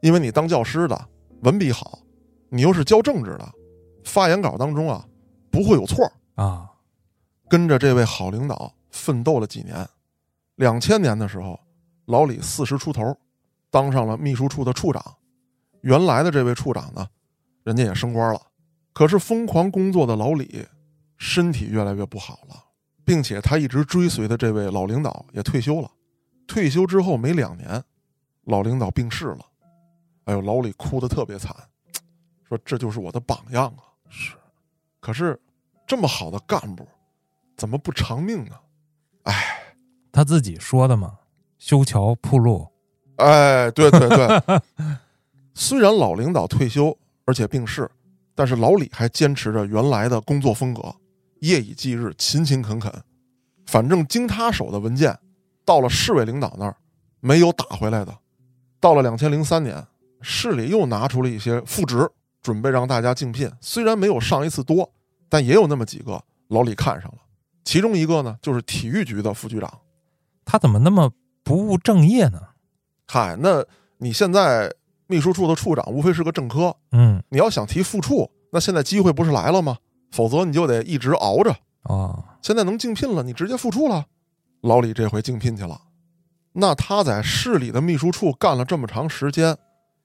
[0.00, 1.08] 因为你当教师的
[1.40, 1.98] 文笔好，
[2.50, 3.52] 你又是教政治的，
[4.04, 5.04] 发言稿当中啊
[5.50, 6.70] 不会有错啊。
[7.48, 9.88] 跟着这位好领导奋斗了几年，
[10.54, 11.58] 两千年的时候，
[12.06, 13.16] 老李四十出头。
[13.74, 15.02] 当上了秘书处的处长，
[15.80, 17.04] 原来的这位处长呢，
[17.64, 18.40] 人家也升官了。
[18.92, 20.64] 可是疯狂工作的老李，
[21.18, 22.54] 身体越来越不好了，
[23.04, 25.90] 并且他一直追随的这位老领导也退休了。
[26.46, 27.82] 退休之后没两年，
[28.44, 29.44] 老领导病逝了。
[30.26, 31.52] 哎呦，老李哭的特别惨，
[32.48, 33.82] 说这就是我的榜样啊。
[34.08, 34.36] 是，
[35.00, 35.36] 可是
[35.84, 36.86] 这么好的干部，
[37.56, 38.54] 怎么不偿命呢？
[39.24, 39.74] 哎，
[40.12, 41.18] 他自己说的嘛，
[41.58, 42.68] 修桥铺路。
[43.16, 44.60] 哎，对对对，
[45.54, 47.88] 虽然老领导退休而且病逝，
[48.34, 50.94] 但是老李还坚持着原来的工作风格，
[51.40, 52.92] 夜以继日，勤勤恳恳。
[53.66, 55.18] 反正经他手的文件，
[55.64, 56.76] 到了市委领导那儿，
[57.20, 58.14] 没有打回来的。
[58.80, 59.86] 到了两千零三年，
[60.20, 62.10] 市里又拿出了一些副职，
[62.42, 63.50] 准备让大家竞聘。
[63.60, 64.92] 虽然没有上一次多，
[65.28, 67.18] 但也有那么几个老李看上了。
[67.64, 69.80] 其中一个呢，就是体育局的副局长。
[70.44, 71.10] 他怎么那么
[71.42, 72.40] 不务正业呢？
[73.06, 73.64] 嗨，那
[73.98, 74.72] 你现在
[75.06, 79.78] 秘书处的处长无非是个正科，嗯，你要想提副处，那现在机会不是来了吗？
[80.10, 82.36] 否则你就得一直熬着啊。
[82.40, 84.06] 现在能竞聘了，你直接副处了。
[84.62, 85.80] 老李这回竞聘去了，
[86.52, 89.56] 那他在市里的秘书处干了这么长时间，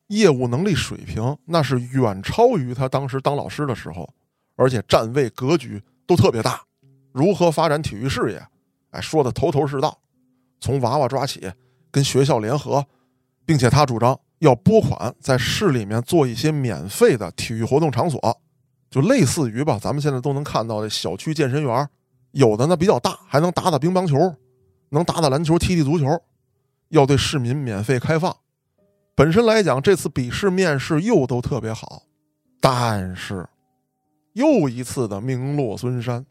[0.07, 4.09] 业务能力水平那是远超于他当时当老师的时候，
[4.55, 6.61] 而且站位格局都特别大。
[7.13, 8.45] 如何发展体育事业，
[8.91, 9.97] 哎，说的头头是道，
[10.59, 11.49] 从娃娃抓起。
[11.91, 12.85] 跟学校联合，
[13.45, 18.41] 并且他主张要拨款在市里面做一些免费的体育活动场所，
[18.89, 21.89] 就类似于吧，咱们现在都能看到的小区健身园，
[22.31, 24.35] 有的呢比较大，还能打打乒乓球，
[24.89, 26.05] 能打打篮球、踢踢足球，
[26.89, 28.35] 要对市民免费开放。
[29.15, 32.03] 本身来讲，这次笔试面试又都特别好，
[32.61, 33.47] 但是
[34.33, 36.25] 又一次的名落孙山。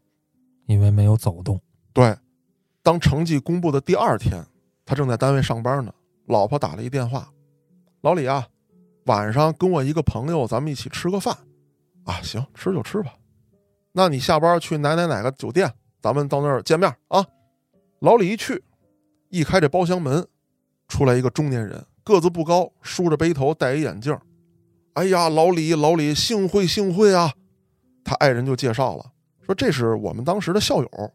[0.66, 1.60] 因为没有走动。
[1.92, 2.16] 对，
[2.82, 4.44] 当成绩公布的第二天，
[4.88, 5.92] 他正在单位上班呢，
[6.28, 7.30] 老婆打了一电话
[8.00, 8.48] ：“老李啊，
[9.04, 11.36] 晚上跟我一个朋友，咱们一起吃个饭。”
[12.08, 13.12] 啊，行，吃就吃吧。
[13.92, 15.70] 那你下班去哪哪哪个酒店，
[16.00, 17.22] 咱们到那儿见面啊。
[17.98, 18.64] 老李一去，
[19.28, 20.26] 一开这包厢门，
[20.88, 24.18] 出来一个中年人，个子不高，梳着背头，戴一眼镜。
[24.94, 27.34] 哎呀，老李，老李，幸会幸会啊！
[28.02, 29.12] 他爱人就介绍了。
[29.44, 31.12] 说这是我们当时的校友，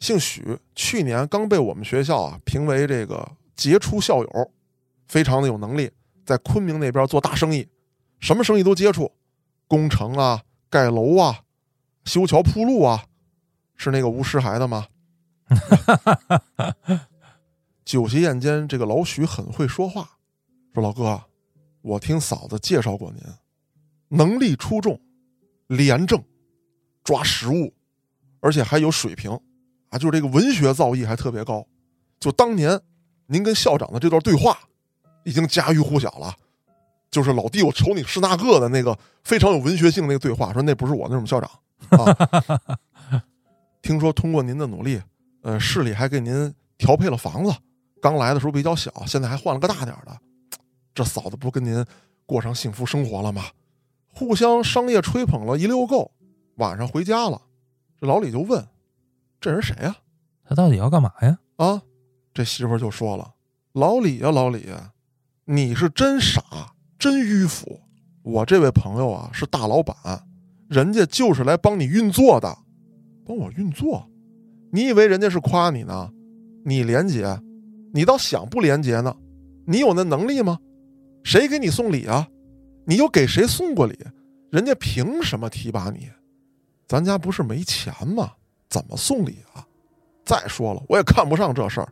[0.00, 4.50] 姓许，去年刚被我们学校啊评为这个杰出校友，
[5.06, 5.90] 非常的有能力，
[6.24, 7.68] 在昆明那边做大生意，
[8.20, 9.12] 什么生意都接触，
[9.66, 11.42] 工程啊、盖楼啊、
[12.04, 13.04] 修桥铺路啊，
[13.76, 14.86] 是那个吴师孩的吗？
[17.84, 20.18] 酒席宴间，这个老许很会说话，
[20.74, 21.24] 说老哥，
[21.82, 23.22] 我听嫂子介绍过您，
[24.08, 25.00] 能力出众，
[25.66, 26.22] 廉政。
[27.04, 27.74] 抓实务，
[28.40, 29.40] 而且还有水平，
[29.90, 31.66] 啊，就是这个文学造诣还特别高。
[32.20, 32.80] 就当年
[33.26, 34.58] 您跟校长的这段对话，
[35.24, 36.34] 已经家喻户晓了。
[37.10, 41.50] 就是老弟，我瞅你是那个的那个非常有文学性那个对话，说那不是我，那是我们校长。
[41.90, 42.76] 啊、
[43.80, 45.00] 听说通过您的努力，
[45.42, 47.54] 呃，市里还给您调配了房子。
[48.02, 50.16] 刚来的时候比较小，现在还换了个大点的。
[50.94, 51.84] 这嫂子不跟您
[52.26, 53.44] 过上幸福生活了吗？
[54.12, 56.10] 互相商业吹捧了一溜够。
[56.56, 57.40] 晚上回家了，
[58.00, 58.66] 这老李就问
[59.40, 59.96] ：“这人谁呀？
[60.44, 61.82] 他到底要干嘛呀？”啊，
[62.32, 63.34] 这媳妇就说了
[63.74, 64.66] ：“老李呀，老李，
[65.44, 66.42] 你是真傻，
[66.98, 67.80] 真迂腐。
[68.22, 69.96] 我这位朋友啊是大老板，
[70.68, 72.58] 人家就是来帮你运作的，
[73.24, 74.08] 帮我运作。
[74.70, 76.10] 你以为人家是夸你呢？
[76.64, 77.40] 你廉洁，
[77.94, 79.16] 你倒想不廉洁呢？
[79.66, 80.58] 你有那能力吗？
[81.24, 82.28] 谁给你送礼啊？
[82.86, 83.98] 你又给谁送过礼？
[84.50, 86.08] 人家凭什么提拔你？”
[86.86, 88.32] 咱家不是没钱吗？
[88.68, 89.64] 怎么送礼啊？
[90.24, 91.88] 再说了，我也看不上这事儿。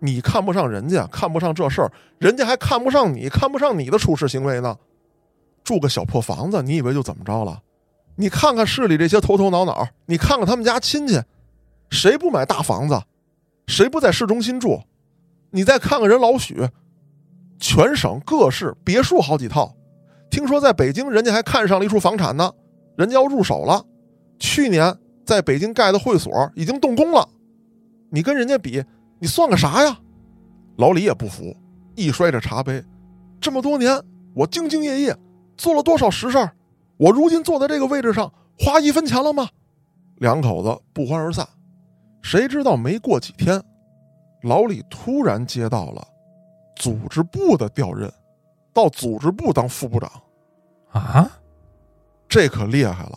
[0.00, 4.76] 你看不上人家，看不上这事儿，人家还看不上你，看不上你的处事行为呢。
[5.62, 7.62] 住个小破房子，你以为就怎么着了？
[8.16, 11.22] 你看看市里这些头头脑脑，你看看他们家亲戚，
[11.90, 13.00] 谁不买大房子？
[13.66, 14.82] 谁不在市中心住？
[15.50, 16.68] 你再看看人老许，
[17.58, 19.74] 全省各市别墅好几套。
[20.30, 22.52] 听说在北京，人家还看上了一处房产呢，
[22.96, 23.84] 人家要入手了。
[24.38, 24.96] 去年
[25.30, 27.28] 在北京盖的会所已经动工了，
[28.10, 28.84] 你跟人家比，
[29.20, 29.96] 你算个啥呀？
[30.76, 31.56] 老李也不服，
[31.94, 32.82] 一摔着茶杯，
[33.40, 33.96] 这么多年
[34.34, 35.16] 我兢兢业业
[35.56, 36.50] 做了多少实事儿，
[36.96, 39.48] 我如今坐在这个位置上，花一分钱了吗？
[40.16, 41.46] 两口子不欢而散。
[42.22, 43.62] 谁知道没过几天，
[44.42, 46.04] 老李突然接到了
[46.74, 48.12] 组织部的调任，
[48.72, 50.10] 到组织部当副部长，
[50.90, 51.30] 啊，
[52.28, 53.16] 这可厉害了。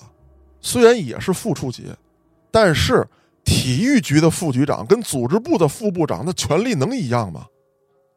[0.65, 1.91] 虽然也是副处级，
[2.53, 3.03] 但是
[3.43, 7.47] 体育局的副局长跟组织部的副部长，那权力能一样吗？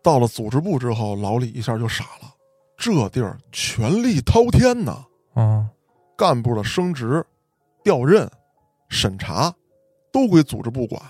[0.03, 2.35] 到了组织部之后，老李一下就傻了，
[2.77, 5.05] 这地儿权力滔天呐！
[5.33, 5.67] 啊，
[6.19, 7.25] 干部的升职、
[7.83, 8.31] 调任、
[8.91, 9.51] 审查，
[10.13, 11.01] 都归组织部管。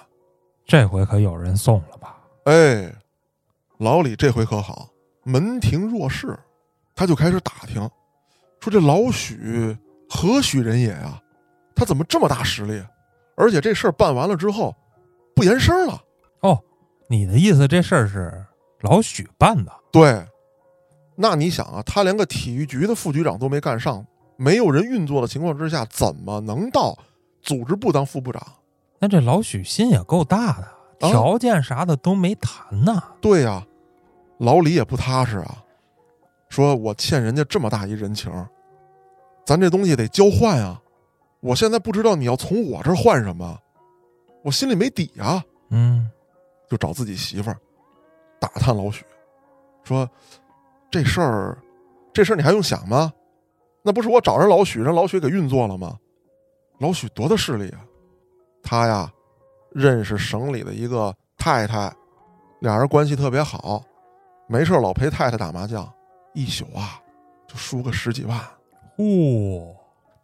[0.64, 2.16] 这回可有人送了吧？
[2.44, 2.94] 哎，
[3.78, 4.88] 老李这回可好，
[5.24, 6.38] 门庭若市，
[6.94, 7.82] 他就开始打听，
[8.60, 9.76] 说这老许
[10.08, 11.20] 何许人也啊？
[11.74, 12.82] 他怎么这么大实力？
[13.37, 14.75] 而且这事儿办完了之后，
[15.35, 16.03] 不言声了。
[16.40, 16.59] 哦，
[17.09, 18.44] 你的意思这事儿是
[18.81, 19.72] 老许办的？
[19.92, 20.27] 对，
[21.14, 24.05] 那你想啊，他连个体育局的副局长都没干上，
[24.37, 26.96] 没有人运作的情况之下，怎么能到
[27.42, 28.42] 组织部当副部长？
[28.99, 33.03] 那这老许心也够大的，条件啥的都没谈呢。
[33.20, 33.66] 对呀，
[34.38, 35.62] 老李也不踏实啊，
[36.49, 38.33] 说我欠人家这么大一人情，
[39.45, 40.80] 咱这东西得交换啊。
[41.41, 43.59] 我现在不知道你要从我这儿换什么，
[44.43, 45.45] 我心里没底啊。
[45.70, 46.11] 嗯，
[46.68, 47.57] 就找自己媳妇儿
[48.39, 49.05] 打探老许，
[49.84, 50.09] 说
[50.91, 51.59] 这事儿，
[52.12, 53.12] 这事儿你还用想吗？
[53.82, 55.97] 那不是我找人老许，让老许给运作了吗？
[56.78, 57.84] 老许多大势力啊？
[58.62, 59.12] 他呀，
[59.70, 61.95] 认识省里的一个太太，
[62.61, 63.82] 俩人关系特别好，
[64.49, 65.89] 没事老陪太太打麻将，
[66.34, 67.01] 一宿啊
[67.47, 68.41] 就输个十几万。
[68.99, 69.74] 嚯！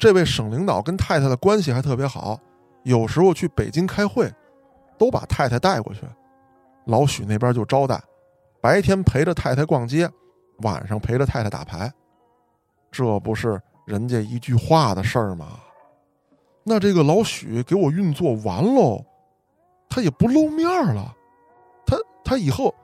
[0.03, 2.37] 这位省领导跟太太的关系还特别好，
[2.83, 4.29] 有时候去北京开会，
[4.99, 6.01] 都把太太带过去。
[6.87, 8.03] 老许那边就招待，
[8.61, 10.11] 白天陪着太太逛街，
[10.65, 11.89] 晚上陪着太太打牌。
[12.91, 15.61] 这不是人家一句话的事儿吗？
[16.65, 19.05] 那这个老许给我运作完喽，
[19.89, 21.15] 他也不露面了，
[21.87, 22.75] 他他以后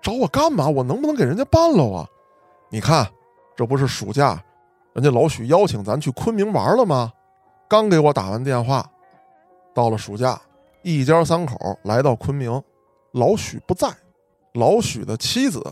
[0.00, 0.68] 找我干嘛？
[0.68, 2.06] 我能不能给人家办了啊？
[2.70, 3.04] 你看，
[3.56, 4.40] 这不是暑假，
[4.98, 7.12] 人家老许邀请咱去昆明玩了吗？
[7.68, 8.84] 刚给我打完电话，
[9.72, 10.40] 到了暑假，
[10.82, 12.60] 一家三口来到昆明，
[13.12, 13.88] 老许不在，
[14.54, 15.64] 老许的妻子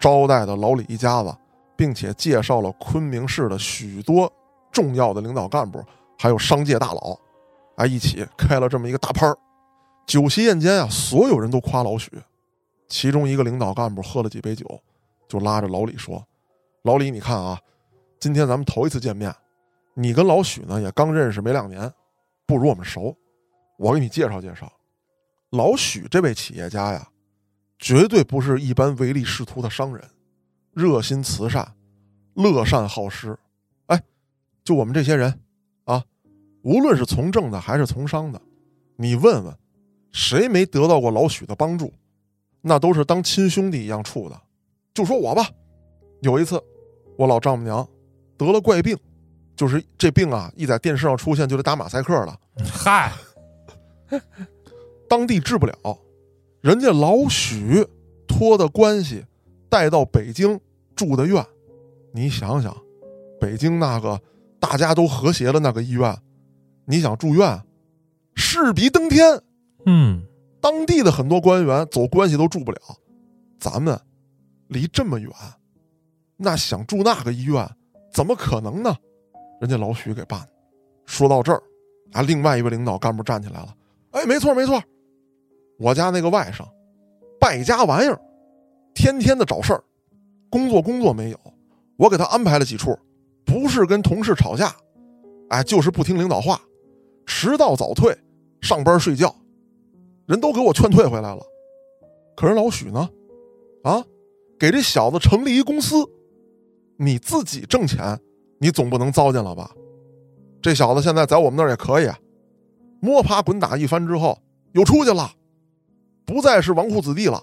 [0.00, 1.36] 招待的老李一家子，
[1.76, 4.32] 并且介绍了昆明市的许多
[4.70, 5.84] 重要的领导干部。
[6.18, 7.18] 还有商界大佬，
[7.76, 9.36] 哎，一起开了这么一个大趴儿。
[10.06, 12.10] 酒席宴间啊，所有人都夸老许。
[12.88, 14.64] 其中一个领导干部喝了几杯酒，
[15.28, 16.24] 就拉着老李说
[16.84, 17.58] ：“老李，你看啊，
[18.22, 19.34] 今天咱们头一次见面，
[19.94, 21.92] 你跟老许呢也刚认识没两年，
[22.46, 23.12] 不如我们熟。
[23.76, 24.72] 我给你介绍介绍，
[25.50, 27.04] 老许这位企业家呀，
[27.80, 30.08] 绝对不是一般唯利是图的商人，
[30.72, 31.74] 热心慈善，
[32.34, 33.36] 乐善好施。
[33.86, 34.00] 哎，
[34.62, 35.40] 就我们这些人。”
[35.82, 36.04] 啊
[36.62, 38.40] 无论是从政的还是从商的，
[38.94, 39.52] 你问问，
[40.12, 41.92] 谁没得到过老许的帮助？
[42.60, 44.40] 那都是当亲兄弟一样处的。
[44.94, 45.50] 就说我吧，
[46.20, 46.62] 有一次，
[47.18, 47.84] 我老丈母娘
[48.44, 48.98] 得了怪病，
[49.54, 52.38] 就是这病啊，一在电视上出现就得打马赛克了。
[52.64, 53.12] 嗨，
[55.08, 55.98] 当地治不了，
[56.60, 57.86] 人家老许
[58.26, 59.24] 托的关系
[59.68, 60.58] 带到北京
[60.96, 61.44] 住的院。
[62.12, 62.76] 你想想，
[63.40, 64.20] 北京那个
[64.58, 66.16] 大家都和谐的那个医院。
[66.84, 67.62] 你想住院，
[68.34, 69.40] 势比登天。
[69.86, 70.24] 嗯，
[70.60, 72.78] 当地的很多官员走关系都住不了，
[73.58, 73.98] 咱们
[74.68, 75.30] 离这么远，
[76.36, 77.68] 那想住那个医院
[78.12, 78.94] 怎么可能呢？
[79.60, 80.46] 人家老许给办。
[81.06, 81.62] 说到这儿，
[82.12, 83.74] 啊，另外一位领导干部站起来了。
[84.10, 84.82] 哎，没错没错，
[85.78, 86.64] 我家那个外甥，
[87.40, 88.20] 败家玩意儿，
[88.94, 89.82] 天天的找事儿，
[90.50, 91.38] 工作工作没有。
[91.96, 92.98] 我给他安排了几处，
[93.44, 94.74] 不是跟同事吵架，
[95.48, 96.60] 哎，就是不听领导话。
[97.26, 98.16] 迟到早退，
[98.60, 99.34] 上班睡觉，
[100.26, 101.42] 人都给我劝退回来了。
[102.36, 103.08] 可是老许呢？
[103.84, 104.04] 啊，
[104.58, 105.96] 给这小子成立一公司，
[106.96, 108.18] 你自己挣钱，
[108.58, 109.70] 你总不能糟践了吧？
[110.60, 112.08] 这小子现在在我们那儿也可以，
[113.00, 114.40] 摸爬滚打一番之后
[114.72, 115.30] 又出去了，
[116.24, 117.42] 不再是纨绔子弟了。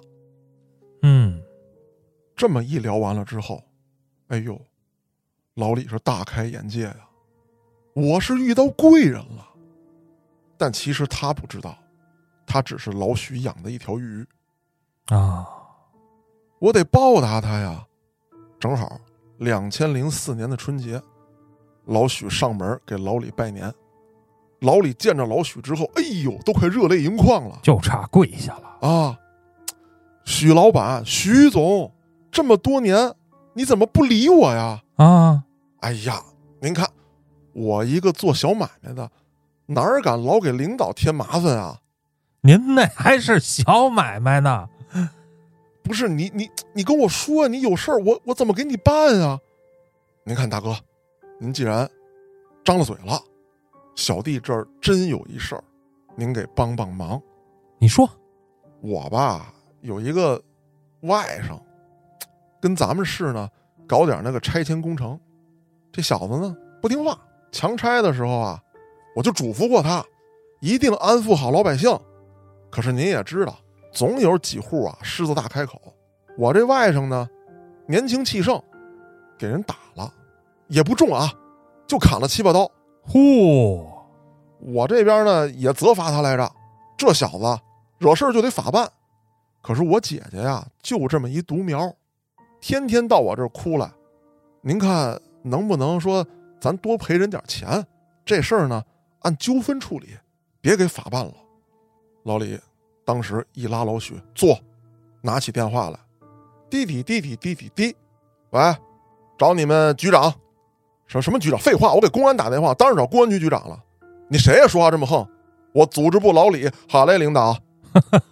[1.01, 1.41] 嗯，
[2.35, 3.61] 这么一聊完了之后，
[4.27, 4.59] 哎呦，
[5.55, 6.95] 老李是大开眼界呀！
[7.93, 9.45] 我是遇到贵人了。
[10.57, 11.77] 但其实他不知道，
[12.45, 14.25] 他只是老许养的一条鱼，
[15.07, 15.47] 啊！
[16.59, 17.85] 我得报答他呀。
[18.59, 18.99] 正好
[19.39, 21.01] 两千零四年的春节，
[21.85, 23.73] 老许上门给老李拜年。
[24.59, 29.17] 老李见着老许之后，哎呦，都快热泪盈眶了，就差跪下了啊！
[30.25, 31.93] 许老板，许总，
[32.29, 33.13] 这么多年
[33.53, 34.83] 你怎么不理我呀？
[34.97, 35.45] 啊！
[35.79, 36.21] 哎呀，
[36.59, 36.89] 您看，
[37.53, 39.09] 我一个做小买卖的。
[39.67, 41.79] 哪儿敢老给领导添麻烦啊？
[42.41, 44.67] 您那还是小买卖呢，
[45.89, 49.39] 不是你你你跟我说你有事儿，我我怎么给你办啊？
[50.23, 50.77] 您看大哥，
[51.39, 51.89] 您既然
[52.63, 53.19] 张了嘴了，
[53.95, 55.63] 小弟这儿真有一事儿，
[56.15, 57.19] 您给帮帮忙。
[57.79, 58.07] 你说，
[58.81, 60.39] 我吧有一个
[61.01, 61.59] 外甥，
[62.61, 63.49] 跟咱们市呢
[63.87, 65.19] 搞点那个拆迁工程，
[65.91, 67.19] 这小子呢不听话，
[67.51, 68.63] 强拆的时候啊。
[69.15, 70.05] 我就嘱咐过他，
[70.61, 71.99] 一定安抚好老百姓。
[72.69, 73.57] 可是您也知道，
[73.91, 75.81] 总有几户啊狮子大开口。
[76.37, 77.27] 我这外甥呢，
[77.87, 78.61] 年轻气盛，
[79.37, 80.13] 给人打了，
[80.67, 81.33] 也不重啊，
[81.87, 82.69] 就砍了七八刀。
[83.01, 83.89] 呼！
[84.59, 86.51] 我这边呢也责罚他来着，
[86.97, 87.59] 这小子
[87.97, 88.89] 惹事就得法办。
[89.61, 91.93] 可是我姐姐呀，就这么一独苗，
[92.61, 93.91] 天天到我这儿哭来。
[94.61, 96.25] 您看能不能说
[96.59, 97.85] 咱多赔人点钱？
[98.25, 98.83] 这事儿呢？
[99.21, 100.17] 按纠纷处理，
[100.61, 101.33] 别给法办了。
[102.23, 102.57] 老李
[103.09, 104.55] 当时一拉老许坐，
[105.23, 105.99] 拿起电话来，
[106.69, 107.95] 滴滴滴滴滴滴滴，
[108.51, 108.61] 喂，
[109.35, 110.31] 找你们局长，
[111.07, 111.57] 什什么局长？
[111.57, 113.83] 废话，我给公安打电话，当然找公安局局长了。
[114.27, 114.67] 你谁呀？
[114.67, 115.27] 说话这么横？
[115.73, 117.57] 我组织部老李，好嘞，领导。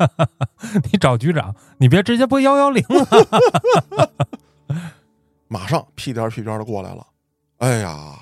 [0.91, 4.11] 你找局长，你别直接拨幺幺零了。
[5.49, 7.07] 马上屁颠屁颠的过来了。
[7.57, 8.13] 哎呀，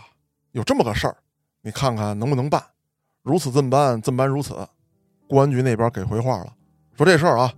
[0.53, 1.18] 有这么个事儿。
[1.64, 2.64] 你看看能不能办？
[3.24, 4.56] 如此这般，这般如此。
[5.28, 6.53] 公安局那边给回话了，
[6.97, 7.51] 说这事儿啊，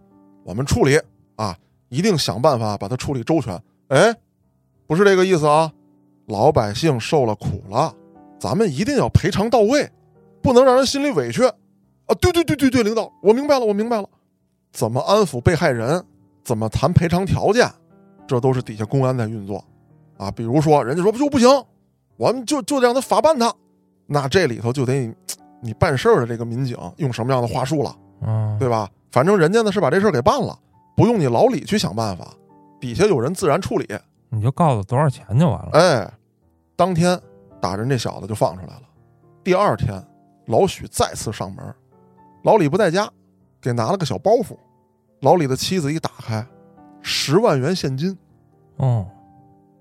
[0.43, 0.99] 我们处理
[1.35, 1.57] 啊，
[1.89, 3.59] 一定想办法把它处理周全。
[3.89, 4.15] 哎，
[4.85, 5.71] 不是这个意思啊，
[6.27, 7.93] 老百姓受了苦了，
[8.39, 9.91] 咱们一定要赔偿到位，
[10.41, 12.15] 不能让人心里委屈啊！
[12.21, 14.07] 对对对对对，领导，我明白了，我明白了。
[14.71, 16.03] 怎么安抚被害人？
[16.43, 17.69] 怎么谈赔偿条件？
[18.25, 19.63] 这都是底下公安在运作
[20.17, 20.31] 啊。
[20.31, 21.49] 比如说，人家说不就不行，
[22.15, 23.53] 我们就就让他法办他。
[24.05, 25.13] 那这里头就得
[25.61, 28.89] 你办事儿的这个民警用什么样的话术了，嗯，对吧？
[29.11, 30.57] 反正人家呢是把这事儿给办了，
[30.95, 32.27] 不用你老李去想办法，
[32.79, 33.87] 底下有人自然处理。
[34.29, 35.69] 你就告诉多少钱就完了。
[35.73, 36.11] 哎，
[36.75, 37.19] 当天
[37.61, 38.81] 打人这小子就放出来了。
[39.43, 40.03] 第二天，
[40.47, 41.73] 老许再次上门，
[42.43, 43.09] 老李不在家，
[43.61, 44.57] 给拿了个小包袱。
[45.21, 46.45] 老李的妻子一打开，
[47.01, 48.15] 十万元现金。
[48.75, 49.07] 哦，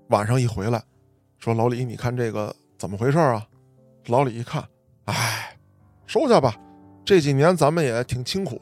[0.07, 0.81] 晚上一回来，
[1.37, 3.45] 说老李，你看这个怎么回事啊？
[4.07, 4.63] 老李一看，
[5.05, 5.56] 哎，
[6.07, 6.55] 收下吧。
[7.05, 8.59] 这几年咱们也挺清苦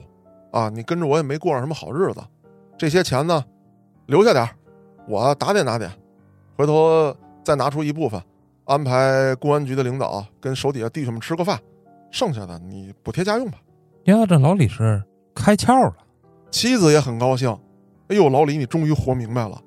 [0.51, 2.21] 啊，你跟着我也没过上什么好日子。
[2.77, 3.43] 这些钱呢，
[4.07, 4.49] 留下点儿
[5.07, 5.89] 我打点打点，
[6.57, 8.21] 回头再拿出一部分，
[8.65, 11.59] 安排公安局的领导跟手底下弟兄们吃个饭，
[12.11, 13.57] 剩下的你补贴家用吧。
[14.05, 15.95] 呀，这老李是开窍了。
[16.51, 17.49] 妻子也很高兴，
[18.07, 19.61] 哎呦，老李你终于活明白了。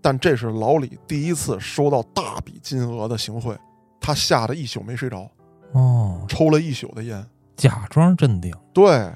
[0.00, 3.56] 但这是老李第一次收到大笔金额的行贿，
[4.00, 5.30] 他吓得一宿没睡着，
[5.72, 7.24] 哦，抽了一宿的烟。
[7.56, 8.54] 假装镇定。
[8.72, 9.12] 对，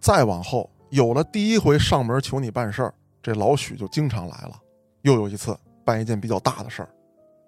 [0.00, 4.60] 再往后有了第一回上门求你办事儿，这老许就经常来了。
[5.02, 6.88] 又有一次办一件比较大的事儿，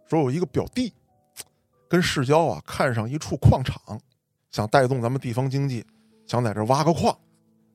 [0.06, 0.92] 说有一个表弟
[1.88, 4.00] 跟市郊啊看上一处矿场，
[4.50, 5.84] 想带动咱们地方经济，
[6.26, 7.14] 想在这挖个矿。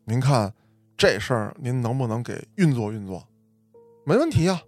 [0.06, 0.52] 您看
[0.96, 3.22] 这事儿您能不能给运作运作？
[4.06, 4.62] 没问题呀、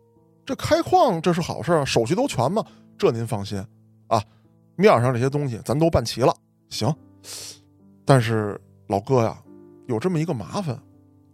[0.45, 2.65] 这开矿这是好事儿啊，手续都全嘛，
[2.97, 3.57] 这您放心
[4.07, 4.21] 啊。
[4.77, 6.33] 面上这些东西咱都办齐了，
[6.69, 6.93] 行。
[8.05, 8.57] 但是
[8.87, 9.37] 老哥呀，
[9.87, 10.79] 有这么一个麻烦，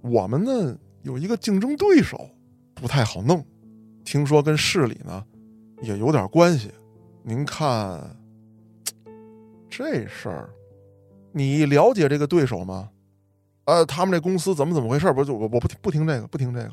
[0.01, 2.27] 我们呢有一个竞争对手，
[2.73, 3.45] 不太好弄。
[4.03, 5.23] 听说跟市里呢
[5.81, 6.71] 也有点关系。
[7.21, 8.01] 您看
[9.69, 10.49] 这事儿，
[11.31, 12.89] 你了解这个对手吗？
[13.65, 15.11] 呃，他们这公司怎么怎么回事？
[15.13, 16.71] 不就我我不听不听这个，不听这个。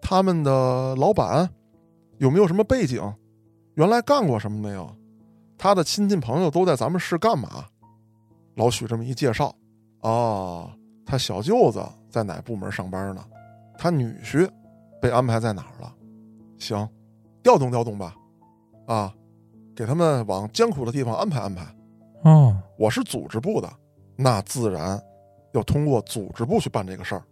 [0.00, 1.48] 他们的老板
[2.18, 3.02] 有没有什么背景？
[3.74, 4.96] 原来干过什么没有？
[5.58, 7.66] 他的亲戚朋友都在咱们市干嘛？
[8.56, 9.54] 老许这么一介绍，
[10.00, 10.70] 哦，
[11.04, 13.24] 他小舅子在哪部门上班呢？
[13.78, 14.48] 他女婿
[15.00, 15.94] 被安排在哪儿了？
[16.58, 16.88] 行，
[17.42, 18.14] 调动调动吧，
[18.86, 19.14] 啊，
[19.74, 21.66] 给他们往艰苦的地方安排安排。
[22.24, 23.70] 哦，我是组织部的，
[24.16, 24.98] 那自然
[25.52, 27.22] 要通过组织部去办这个事儿。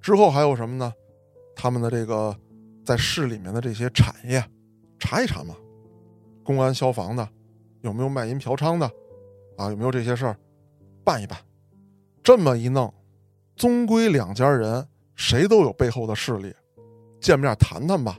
[0.00, 0.92] 之后还有什么呢？
[1.54, 2.36] 他们的这个
[2.84, 4.44] 在市里面的这些产业，
[4.98, 5.54] 查一查嘛。
[6.44, 7.28] 公安、消防的，
[7.86, 8.90] 有没有卖淫嫖娼的，
[9.56, 10.36] 啊，有没有这些事儿，
[11.04, 11.38] 办一办。
[12.20, 12.92] 这么一弄，
[13.54, 14.84] 终归两家人
[15.14, 16.52] 谁都有背后的势力，
[17.20, 18.18] 见面谈谈吧。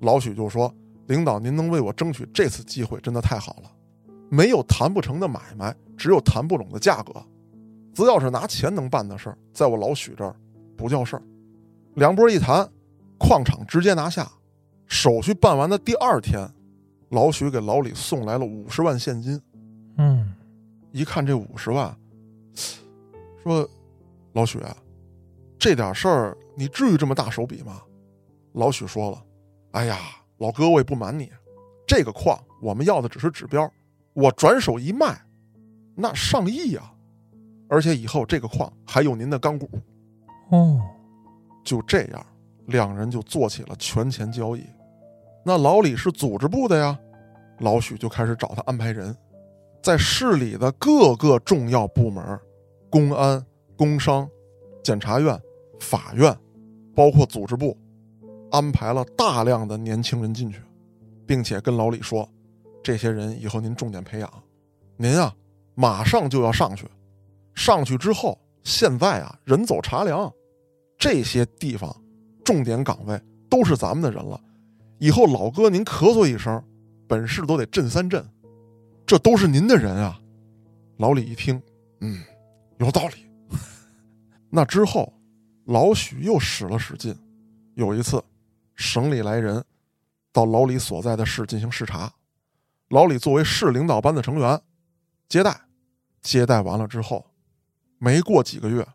[0.00, 0.74] 老许就说
[1.08, 3.70] ：“领导，您能为我争取这次机会，真的太好了。
[4.30, 7.12] 没有谈不成的买卖，只有谈不拢的价格。
[7.92, 10.34] 只要是拿钱能办的事儿，在我老许这儿
[10.74, 11.22] 不叫事儿。”
[11.96, 12.66] 两拨一谈，
[13.18, 14.26] 矿场直接拿下。
[14.86, 16.48] 手续办完的第二天，
[17.10, 19.40] 老许给老李送来了五十万现金。
[19.98, 20.34] 嗯，
[20.92, 21.96] 一看这五十万，
[23.42, 23.68] 说
[24.34, 24.60] ：“老许，
[25.58, 27.80] 这点事儿你至于这么大手笔吗？”
[28.54, 29.22] 老许说了
[29.72, 29.98] ：“哎呀，
[30.38, 31.30] 老哥，我也不瞒你，
[31.86, 33.70] 这个矿我们要的只是指标，
[34.12, 35.18] 我转手一卖，
[35.94, 36.92] 那上亿啊！
[37.68, 39.68] 而且以后这个矿还有您的钢股。”
[40.50, 40.80] 哦，
[41.64, 42.26] 就这样，
[42.66, 44.64] 两人就做起了权钱交易。
[45.48, 46.98] 那老李是组织部的呀，
[47.60, 49.16] 老许就开始找他安排人，
[49.80, 52.36] 在市里的各个重要部门，
[52.90, 53.40] 公安、
[53.76, 54.28] 工商、
[54.82, 55.40] 检察院、
[55.78, 56.36] 法院，
[56.96, 57.78] 包括组织部，
[58.50, 60.60] 安排了大量的年轻人进去，
[61.24, 62.28] 并且跟老李说，
[62.82, 64.28] 这些人以后您重点培养，
[64.96, 65.32] 您啊
[65.76, 66.88] 马上就要上去，
[67.54, 70.28] 上去之后，现在啊人走茶凉。
[70.98, 71.94] 这些地方
[72.44, 73.16] 重点岗位
[73.48, 74.40] 都是咱们的人了，
[74.98, 76.62] 以后老哥您咳嗽一声，
[77.06, 78.26] 本市都得震三震，
[79.06, 80.20] 这都是您的人啊！
[80.96, 81.60] 老李一听，
[82.00, 82.22] 嗯，
[82.78, 83.26] 有道理。
[84.48, 85.12] 那之后，
[85.64, 87.14] 老许又使了使劲。
[87.74, 88.22] 有一次，
[88.74, 89.62] 省里来人
[90.32, 92.10] 到老李所在的市进行视察，
[92.88, 94.58] 老李作为市领导班的成员
[95.28, 95.60] 接待，
[96.22, 97.26] 接待完了之后，
[97.98, 98.86] 没过几个月。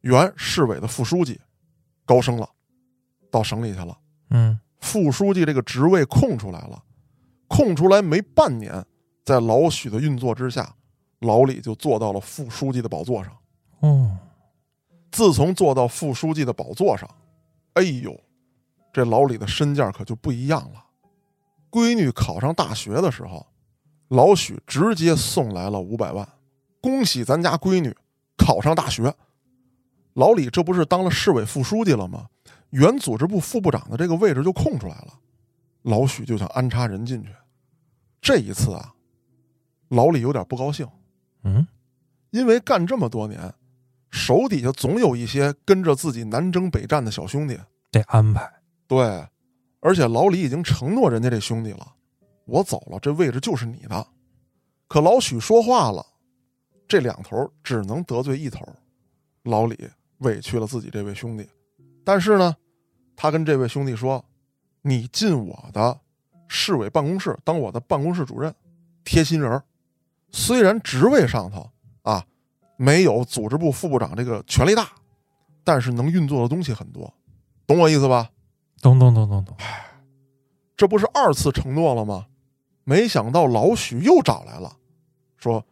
[0.00, 1.38] 原市委的副书记
[2.06, 2.48] 高升了，
[3.30, 3.98] 到省里去了。
[4.30, 6.82] 嗯，副书记这个职位空出来了，
[7.48, 8.84] 空出来没半年，
[9.24, 10.74] 在老许的运作之下，
[11.20, 13.32] 老李就坐到了副书记的宝座上。
[13.80, 14.16] 哦，
[15.10, 17.08] 自从坐到副书记的宝座上，
[17.74, 18.18] 哎呦，
[18.92, 20.84] 这老李的身价可就不一样了。
[21.70, 23.46] 闺女考上大学的时候，
[24.08, 26.26] 老许直接送来了五百万，
[26.80, 27.94] 恭喜咱家闺女
[28.36, 29.12] 考上大学。
[30.14, 32.28] 老李这不是当了市委副书记了吗？
[32.70, 35.18] 原组织部副部长的这个位置就空出来了，
[35.82, 37.30] 老许就想安插人进去。
[38.20, 38.94] 这一次啊，
[39.88, 40.86] 老李有点不高兴，
[41.44, 41.66] 嗯，
[42.30, 43.54] 因为干这么多年，
[44.10, 47.58] 手底下总有一些跟着自己南征北战的小兄弟。
[47.92, 48.52] 得安排。
[48.88, 49.26] 对，
[49.80, 51.94] 而且老李已经承诺人家这兄弟了，
[52.44, 54.06] 我走了，这位置就是你的。
[54.88, 56.04] 可老许说话了，
[56.88, 58.66] 这两头只能得罪一头。
[59.44, 59.88] 老李
[60.18, 61.48] 委屈了自己这位兄弟，
[62.06, 62.56] 但是呢，
[63.16, 64.24] 他跟这位兄弟说
[64.82, 65.98] ：“你进我的
[66.46, 68.54] 市委办公室当我的办公室主任，
[69.02, 69.60] 贴心人儿。
[70.30, 71.68] 虽然职位上头
[72.02, 72.24] 啊
[72.76, 74.88] 没有组织部副部长这个权力大，
[75.64, 77.12] 但是能运作的东西很多，
[77.66, 78.30] 懂我意思吧？
[78.80, 79.56] 懂懂懂懂懂。
[80.76, 82.28] 这不是二次承诺了吗？
[82.84, 84.76] 没想到老许又找来了，
[85.38, 85.66] 说：“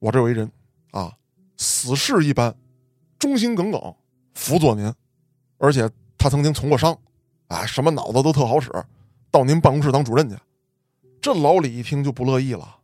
[0.00, 0.50] 我这为人
[0.92, 1.18] 啊，
[1.58, 2.56] 死士一般，
[3.18, 3.94] 忠心耿耿，
[4.32, 4.90] 辅佐您，
[5.58, 5.88] 而且
[6.18, 6.96] 他曾经从过商，
[7.48, 8.70] 啊，什么脑子都特好使，
[9.30, 10.36] 到您办公室当主任去。”
[11.20, 12.76] 这老李一听就不乐意了，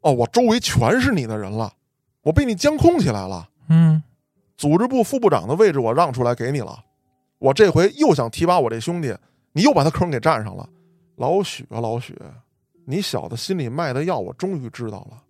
[0.00, 1.72] 哦，我周围全是你的人了，
[2.22, 3.48] 我被你监控起来了。
[3.68, 4.02] 嗯，
[4.56, 6.82] 组织部副部长的位置我让出来给你了，
[7.38, 9.14] 我这回又想提拔我这兄弟，
[9.52, 10.66] 你又把他坑给占上了。
[11.16, 12.16] 老许啊，老许，
[12.86, 15.22] 你小子心里卖的药我终于知道了。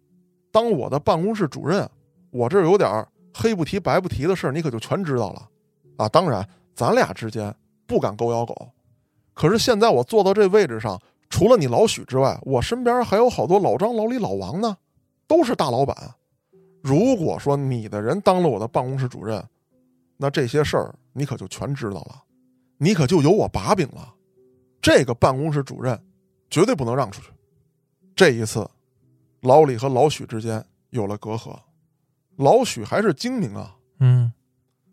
[0.53, 1.89] 当我的办公室主任，
[2.31, 5.49] 我这有点黑不提白不提的事儿，你可就全知道了
[5.97, 6.09] 啊！
[6.09, 7.55] 当然，咱俩之间
[7.87, 8.71] 不敢狗咬狗，
[9.35, 14.77] 可是现在我坐到这位置上，除了你老许之外，我身边还有好多老张、老李、老王呢，
[15.27, 15.97] 都是大老板。
[16.83, 19.43] 如果说你的人当了我的办公室主任，
[20.17, 22.23] 那这些事儿你可就全知道了，
[22.79, 24.13] 你可就有我把柄了。
[24.81, 25.97] 这个办公室主任
[26.51, 27.29] 绝对不能让出去。
[28.17, 28.69] 这一次，
[29.43, 31.57] 老李和老许之间有了隔阂。
[32.37, 34.33] 老许还是精明啊，嗯，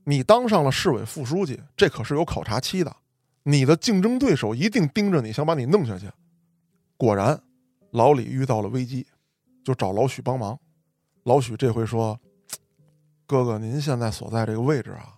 [0.09, 2.95] 你当上了市委副书记，这可是有考察期的，
[3.43, 6.09] 你的竞争对手一定盯着你，想把你弄下去。
[6.97, 7.39] 果然，
[7.91, 9.05] 老李遇到了危机，
[9.63, 10.59] 就找老许帮忙。
[11.25, 12.19] 老许这回说
[13.27, 15.13] ：“哥哥，您现在所在这个位置啊，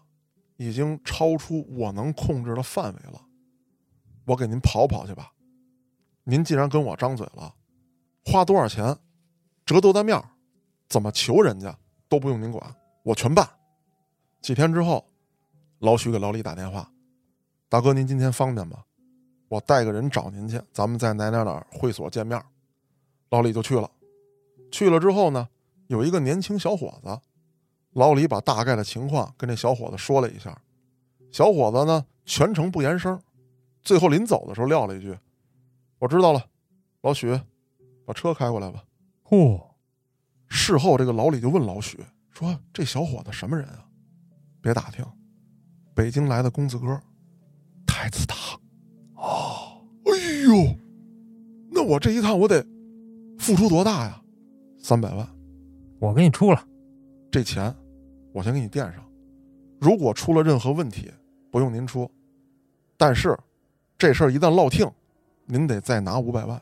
[0.58, 3.22] 已经超出我能控制的范围了。
[4.26, 5.32] 我给您跑跑去吧。
[6.26, 7.56] 您既然跟我张嘴了，
[8.26, 8.98] 花多少钱，
[9.66, 10.22] 折多大面，
[10.90, 11.74] 怎么求人家
[12.10, 13.50] 都不用您管，我全办。”
[14.42, 15.06] 几天之后，
[15.80, 16.92] 老许给老李打电话
[17.70, 18.84] ：“大哥，您今天方便吗？
[19.48, 22.42] 我带个人找您去，咱们在哪哪哪会所见面。”
[23.30, 23.90] 老李就去了。
[24.72, 25.48] 去了之后呢？
[25.88, 27.20] 有一个年轻小伙子，
[27.92, 30.60] 老李把大概的情况跟这小伙子说了一下，
[31.32, 33.22] 小伙子呢全程不言声，
[33.84, 35.18] 最后临走的时候撂了一句
[36.00, 36.46] ：“我知道了，
[37.02, 37.38] 老许，
[38.06, 38.86] 把车开过来吧。”
[39.28, 39.62] 嚯！
[40.48, 42.00] 事后这个老李就问老许
[42.32, 43.86] 说：“这小伙子什么人啊？”
[44.62, 45.04] 别打听，
[45.94, 47.02] 北京来的公子哥，
[47.88, 48.38] 太子党。
[49.16, 50.12] 哦，哎
[50.44, 50.76] 呦，
[51.70, 52.66] 那我这一趟我得
[53.40, 54.22] 付出多大呀？
[54.78, 55.28] 三百万。
[56.00, 56.64] 我给你出了，
[57.32, 57.74] 这钱
[58.34, 59.04] 我先给你垫上。
[59.80, 61.12] 如果出了任何问题，
[61.52, 62.10] 不用您出。
[62.98, 63.38] 但是
[63.98, 64.90] 这事儿一旦落听，
[65.46, 66.62] 您得再拿五百万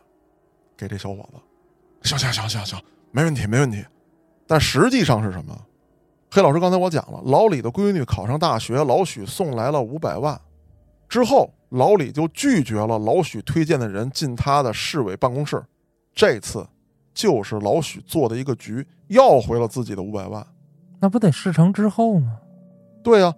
[0.78, 1.40] 给这小伙子。
[2.10, 2.82] 行行行行行，
[3.12, 3.86] 没问题没问题。
[4.48, 5.66] 但实际上是什么？
[6.32, 10.40] 黑老师刚才我讲了，老李的闺女考上大学，老许送来了五百万，
[11.08, 15.64] 之后老李就拒绝了老许推荐的人进他的市委办公室。
[16.14, 16.66] 这次。
[17.12, 20.46] 就是老许做的一个局，要回了自己的五百万，
[21.02, 22.38] 那不得事成之后吗？
[23.04, 23.34] 对呀，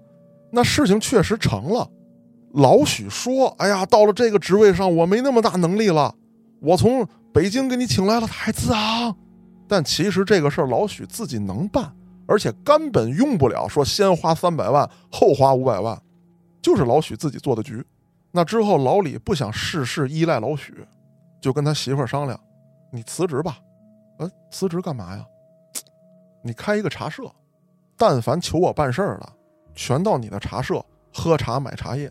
[0.51, 1.89] 那事情确实成了。
[2.53, 6.13] 老许说：“哎呀，到了这个职位上，我没那么大能力了，
[6.59, 9.15] 我从北京给你请来了太子啊。”
[9.67, 11.91] 但其实这个事儿老许自己能办，
[12.31, 16.01] 而且根本用不了说先花三百万后花五百万，
[16.61, 17.85] 就是老许自己做的局。
[18.31, 20.73] 那之后，老李不想事事依赖老许，
[21.41, 22.39] 就跟他媳妇儿商量
[22.89, 23.59] ：“你辞职吧。”
[24.17, 25.25] 呃，辞职干嘛呀？
[26.41, 27.29] 你开一个茶社，
[27.97, 29.27] 但凡求我办事儿的，
[29.75, 30.81] 全到你的茶社
[31.13, 32.09] 喝茶买茶叶，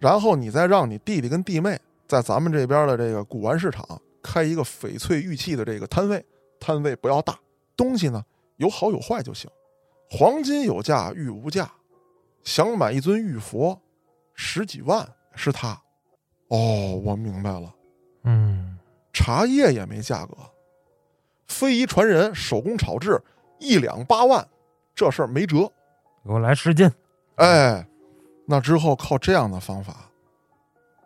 [0.00, 1.78] 然后你再让你弟弟跟弟妹
[2.08, 3.86] 在咱们这边的这个古玩市场
[4.20, 6.26] 开一个翡翠玉器的这个摊位，
[6.58, 7.38] 摊位不要大，
[7.76, 8.20] 东西呢
[8.58, 9.50] 有好有坏就行，
[10.10, 11.68] 黄金有价，玉无价，
[12.44, 13.80] 想买一尊玉佛，
[14.34, 15.80] 十几万是他。
[16.48, 17.74] 哦，我明白了，
[18.24, 18.78] 嗯，
[19.12, 20.36] 茶叶也没价格。
[21.46, 23.20] 非遗传人，手工炒制，
[23.58, 24.46] 一两八万，
[24.94, 25.70] 这事儿没辙。
[26.24, 26.90] 给我来十斤。
[27.36, 27.86] 哎，
[28.46, 30.10] 那之后靠这样的方法，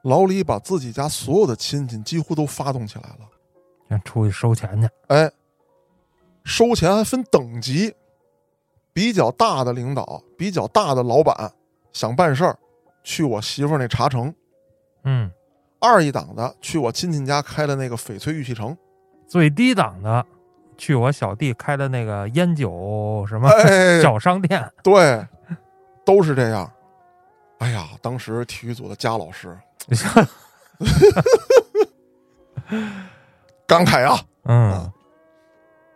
[0.02, 3.28] 老李把自己家所有的亲戚几乎都发动起来了，
[3.88, 4.88] 先出去收钱去。
[5.08, 5.30] 哎，
[6.44, 7.94] 收钱还分等级，
[8.92, 11.52] 比较大的领导，比较大的老板
[11.92, 12.58] 想办事儿，
[13.02, 14.34] 去我媳妇儿那茶城。
[15.04, 15.30] 嗯，
[15.80, 18.76] 二一档的去我亲戚家开的那个翡翠玉器城。
[19.26, 20.24] 最低档的。
[20.78, 25.24] 去我小弟开的那个烟酒什么哎，小商店，对，
[26.04, 26.68] 都是这样。
[27.58, 29.56] 哎呀，当时体育组的佳老师
[33.64, 34.92] 感慨啊，嗯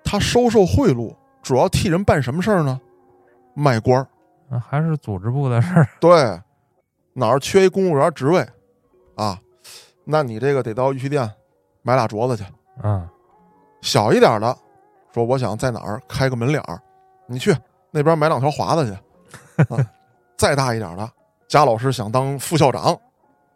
[0.07, 2.81] 他收受贿赂，主要替人办什么事儿呢？
[3.55, 4.07] 卖官儿。
[4.49, 5.89] 啊还是组织部的事儿。
[6.01, 6.41] 对，
[7.13, 8.47] 哪儿缺一公务员职位
[9.17, 9.39] 啊？
[10.05, 11.29] 那你这个得到玉器店
[11.83, 12.45] 买俩镯子去。
[12.83, 13.07] 嗯
[13.83, 14.57] 小一点的，
[15.13, 16.81] 说我想在哪儿开个门脸儿，
[17.27, 17.55] 你去
[17.91, 18.93] 那边买两条华子去。
[19.75, 19.85] 啊，
[20.39, 21.11] 再大一点的，
[21.49, 22.97] 贾老师想当副校长，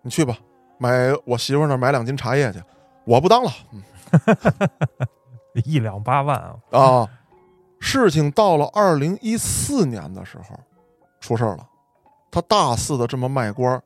[0.02, 0.36] 你去吧，
[0.78, 2.60] 买我媳妇儿那儿买两斤茶叶去。
[3.04, 3.50] 我不当了。
[3.72, 3.82] 嗯
[5.64, 7.08] 一两八万啊，啊，
[7.80, 10.58] 事情到了二零一四年的时候，
[11.20, 11.66] 出事儿了。
[12.30, 13.82] 他大肆的这么卖官，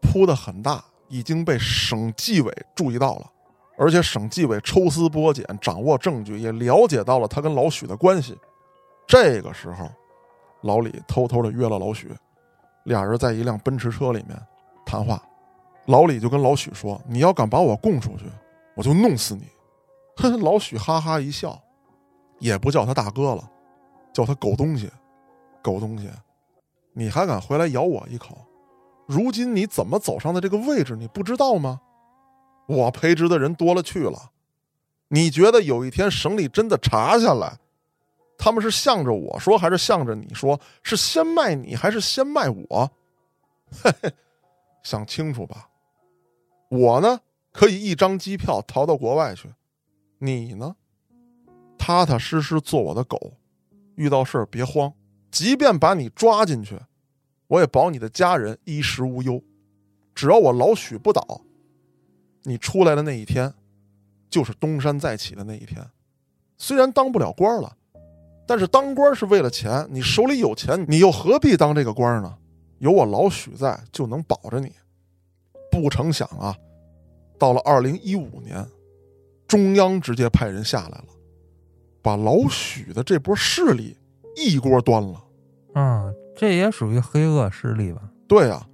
[0.00, 3.30] 铺的很大，已经被省纪委注意到了，
[3.76, 8.38] 而且省纪委抽丝剥茧，掌握证据，也了解到了他跟老许的关系。
[9.06, 9.90] 这个时候，
[10.60, 12.12] 老李偷偷的约了老许，
[12.84, 14.40] 俩人在一辆奔驰车里面
[14.86, 15.20] 谈话。
[15.86, 18.26] 老李就跟老许说：“你要敢把我供出去，
[18.76, 19.42] 我就弄死你。”
[20.18, 21.60] 哼， 老许哈哈一笑，
[22.38, 23.50] 也不叫他大哥了，
[24.12, 24.90] 叫他狗东西，
[25.62, 26.10] 狗东西，
[26.92, 28.36] 你还敢回来咬我一口？
[29.06, 31.80] 如今你怎么走上的这个位置，你不知道吗？
[32.66, 34.30] 我培植的人多了去了，
[35.08, 37.58] 你觉得有一天省里真的查下来，
[38.36, 40.60] 他们是向着我说，还是向着你说？
[40.82, 42.90] 是先卖你，还是先卖我？
[43.70, 44.12] 嘿嘿，
[44.82, 45.68] 想清楚吧。
[46.68, 47.20] 我呢，
[47.52, 49.48] 可以一张机票逃到国外去。
[50.18, 50.76] 你呢？
[51.78, 53.34] 踏踏实实做我的狗，
[53.94, 54.92] 遇到事儿别慌，
[55.30, 56.78] 即便把你抓进去，
[57.46, 59.42] 我也保你的家人衣食无忧。
[60.14, 61.42] 只要我老许不倒，
[62.42, 63.54] 你出来的那一天，
[64.28, 65.82] 就是东山再起的那一天。
[66.58, 67.76] 虽然当不了官了，
[68.46, 72.36] 但是当官是为了钱，你手里有钱，你又何必当这个官呢？
[72.80, 74.72] 有我老许在，就能保着你。
[75.70, 76.56] 不成想啊，
[77.38, 78.68] 到了二零一五年。
[79.48, 81.06] 中央直接派人下来了，
[82.02, 83.96] 把老许的这波势力
[84.36, 85.24] 一锅端了。
[85.74, 88.02] 嗯，这也属于黑恶势力吧？
[88.28, 88.64] 对啊，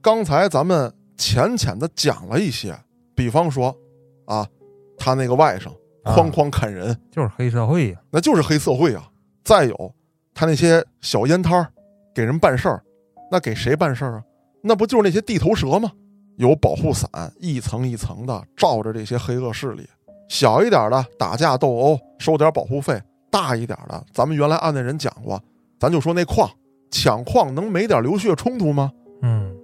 [0.00, 2.74] 刚才咱们浅浅的讲了一些，
[3.14, 3.76] 比方说，
[4.24, 4.48] 啊，
[4.96, 5.70] 他那个外甥
[6.02, 9.08] 哐哐砍人，就是黑社会呀、那就是黑社会啊。
[9.44, 9.94] 再有，
[10.32, 11.70] 他那些小烟摊儿
[12.14, 12.82] 给人办事儿，
[13.30, 14.22] 那给谁办事儿啊？
[14.62, 15.92] 那不就是那些地头蛇吗？
[16.36, 19.86] 有保护伞，一层一层的罩着这些黑恶势力。
[20.28, 23.00] 小一点的打架斗殴收点保护费，
[23.30, 25.42] 大一点的，咱们原来案内人讲过，
[25.78, 26.50] 咱就说那矿
[26.90, 28.92] 抢矿能没点流血冲突吗？
[29.22, 29.56] 嗯，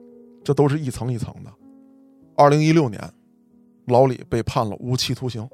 [0.44, 1.50] 这都是一层一层的。
[2.36, 3.00] 二零一六年，
[3.86, 5.48] 老李被判了无期徒刑。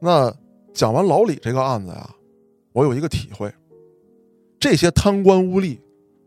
[0.00, 0.32] 那
[0.72, 2.10] 讲完老李这个案子呀，
[2.72, 3.52] 我有一个体会：
[4.58, 5.78] 这些贪官污吏，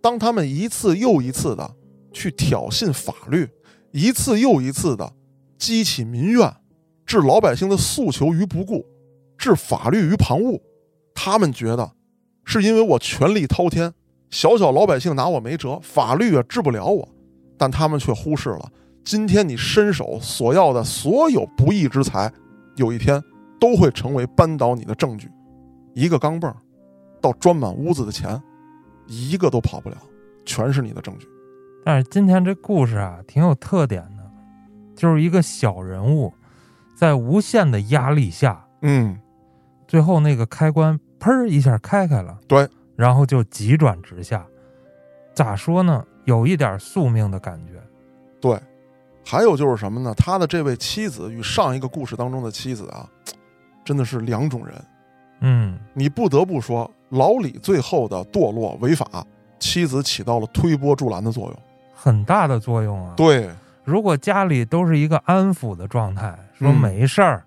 [0.01, 1.75] 当他们一次又一次的
[2.13, 3.49] 去挑衅法律，
[3.91, 5.13] 一次又一次的
[5.57, 6.53] 激起民怨。
[7.05, 8.85] 置老百姓的诉求于不顾，
[9.37, 10.59] 置法律于旁骛。
[11.13, 11.91] 他们觉得，
[12.43, 13.93] 是因为我权力滔天，
[14.29, 17.07] 小小老百姓拿我没辙，法律也治不了我。
[17.57, 18.71] 但他们却忽视了，
[19.03, 22.31] 今天你伸手所要的所有不义之财，
[22.75, 23.23] 有一天
[23.59, 25.31] 都会成为扳倒你的证据。
[25.93, 26.53] 一个钢镚，
[27.21, 28.41] 到装满屋子的钱，
[29.07, 29.95] 一个都跑不了，
[30.43, 31.27] 全是你的证据。
[31.85, 34.29] 但是今天这故事啊，挺有特点的，
[34.95, 36.33] 就是一个小人物。
[36.95, 39.19] 在无限的压力下，嗯，
[39.85, 44.45] 最后那个开关砰一下开开了，对，然后就急转直下。
[45.33, 46.03] 咋说呢？
[46.23, 47.73] 有一点宿命的感觉。
[48.39, 48.57] 对，
[49.25, 50.13] 还有就是什么呢？
[50.15, 53.07] 他的这位妻子与上一个故事当中的妻子啊，
[53.83, 54.73] 真的是两种人。
[55.41, 59.05] 嗯，你不得不说，老李最后的堕落违法，
[59.59, 61.55] 妻子起到了推波助澜的作用，
[61.93, 63.13] 很大的作用啊。
[63.17, 63.49] 对。
[63.85, 66.81] 如果家里都是一个安抚的状态，说嗯。
[66.81, 67.45] 没事儿，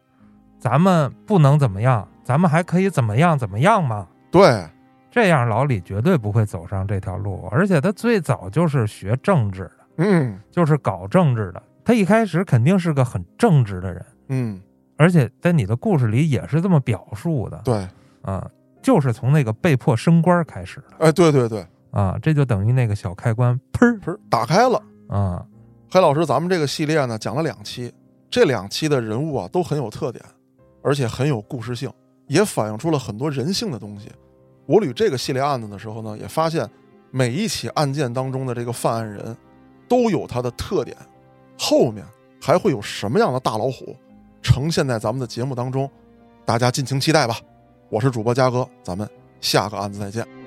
[0.58, 4.06] 咱们不能怎么样，咱们还可以怎么样怎么样嘛？
[4.30, 4.66] 对，
[5.10, 10.38] 这样老李绝对不会走上这条路，而且他最早就是学政治的，嗯。
[10.50, 14.60] 就是搞政治的，他一开始肯定是个很正直的人，嗯，
[14.96, 17.86] 而且在你的故事里也是这么表述的，对，
[18.22, 18.48] 啊，
[18.82, 21.06] 就是从那个被迫升官开始的。
[21.06, 24.80] 哎，对对对，啊，这就等于那个小开关砰儿不是打开了。
[25.08, 25.44] 啊，
[25.90, 27.90] 黑老师，咱们这个系列呢讲了两期，
[28.28, 30.22] 这两期的人物啊都很有特点，
[30.82, 31.90] 而且很有故事性，
[32.26, 34.10] 也反映出了很多人性的东西。
[34.66, 36.68] 我捋这个系列案子的时候呢，也发现
[37.10, 39.34] 每一起案件当中的这个犯案人
[39.88, 40.94] 都有他的特点，
[41.58, 42.04] 后面
[42.38, 43.96] 还会有什么样的大老虎
[44.42, 45.90] 呈现在咱们的节目当中，
[46.44, 47.38] 大家尽情期待吧。
[47.88, 49.08] 我是主播嘉哥，咱们
[49.40, 50.37] 下个案子再见。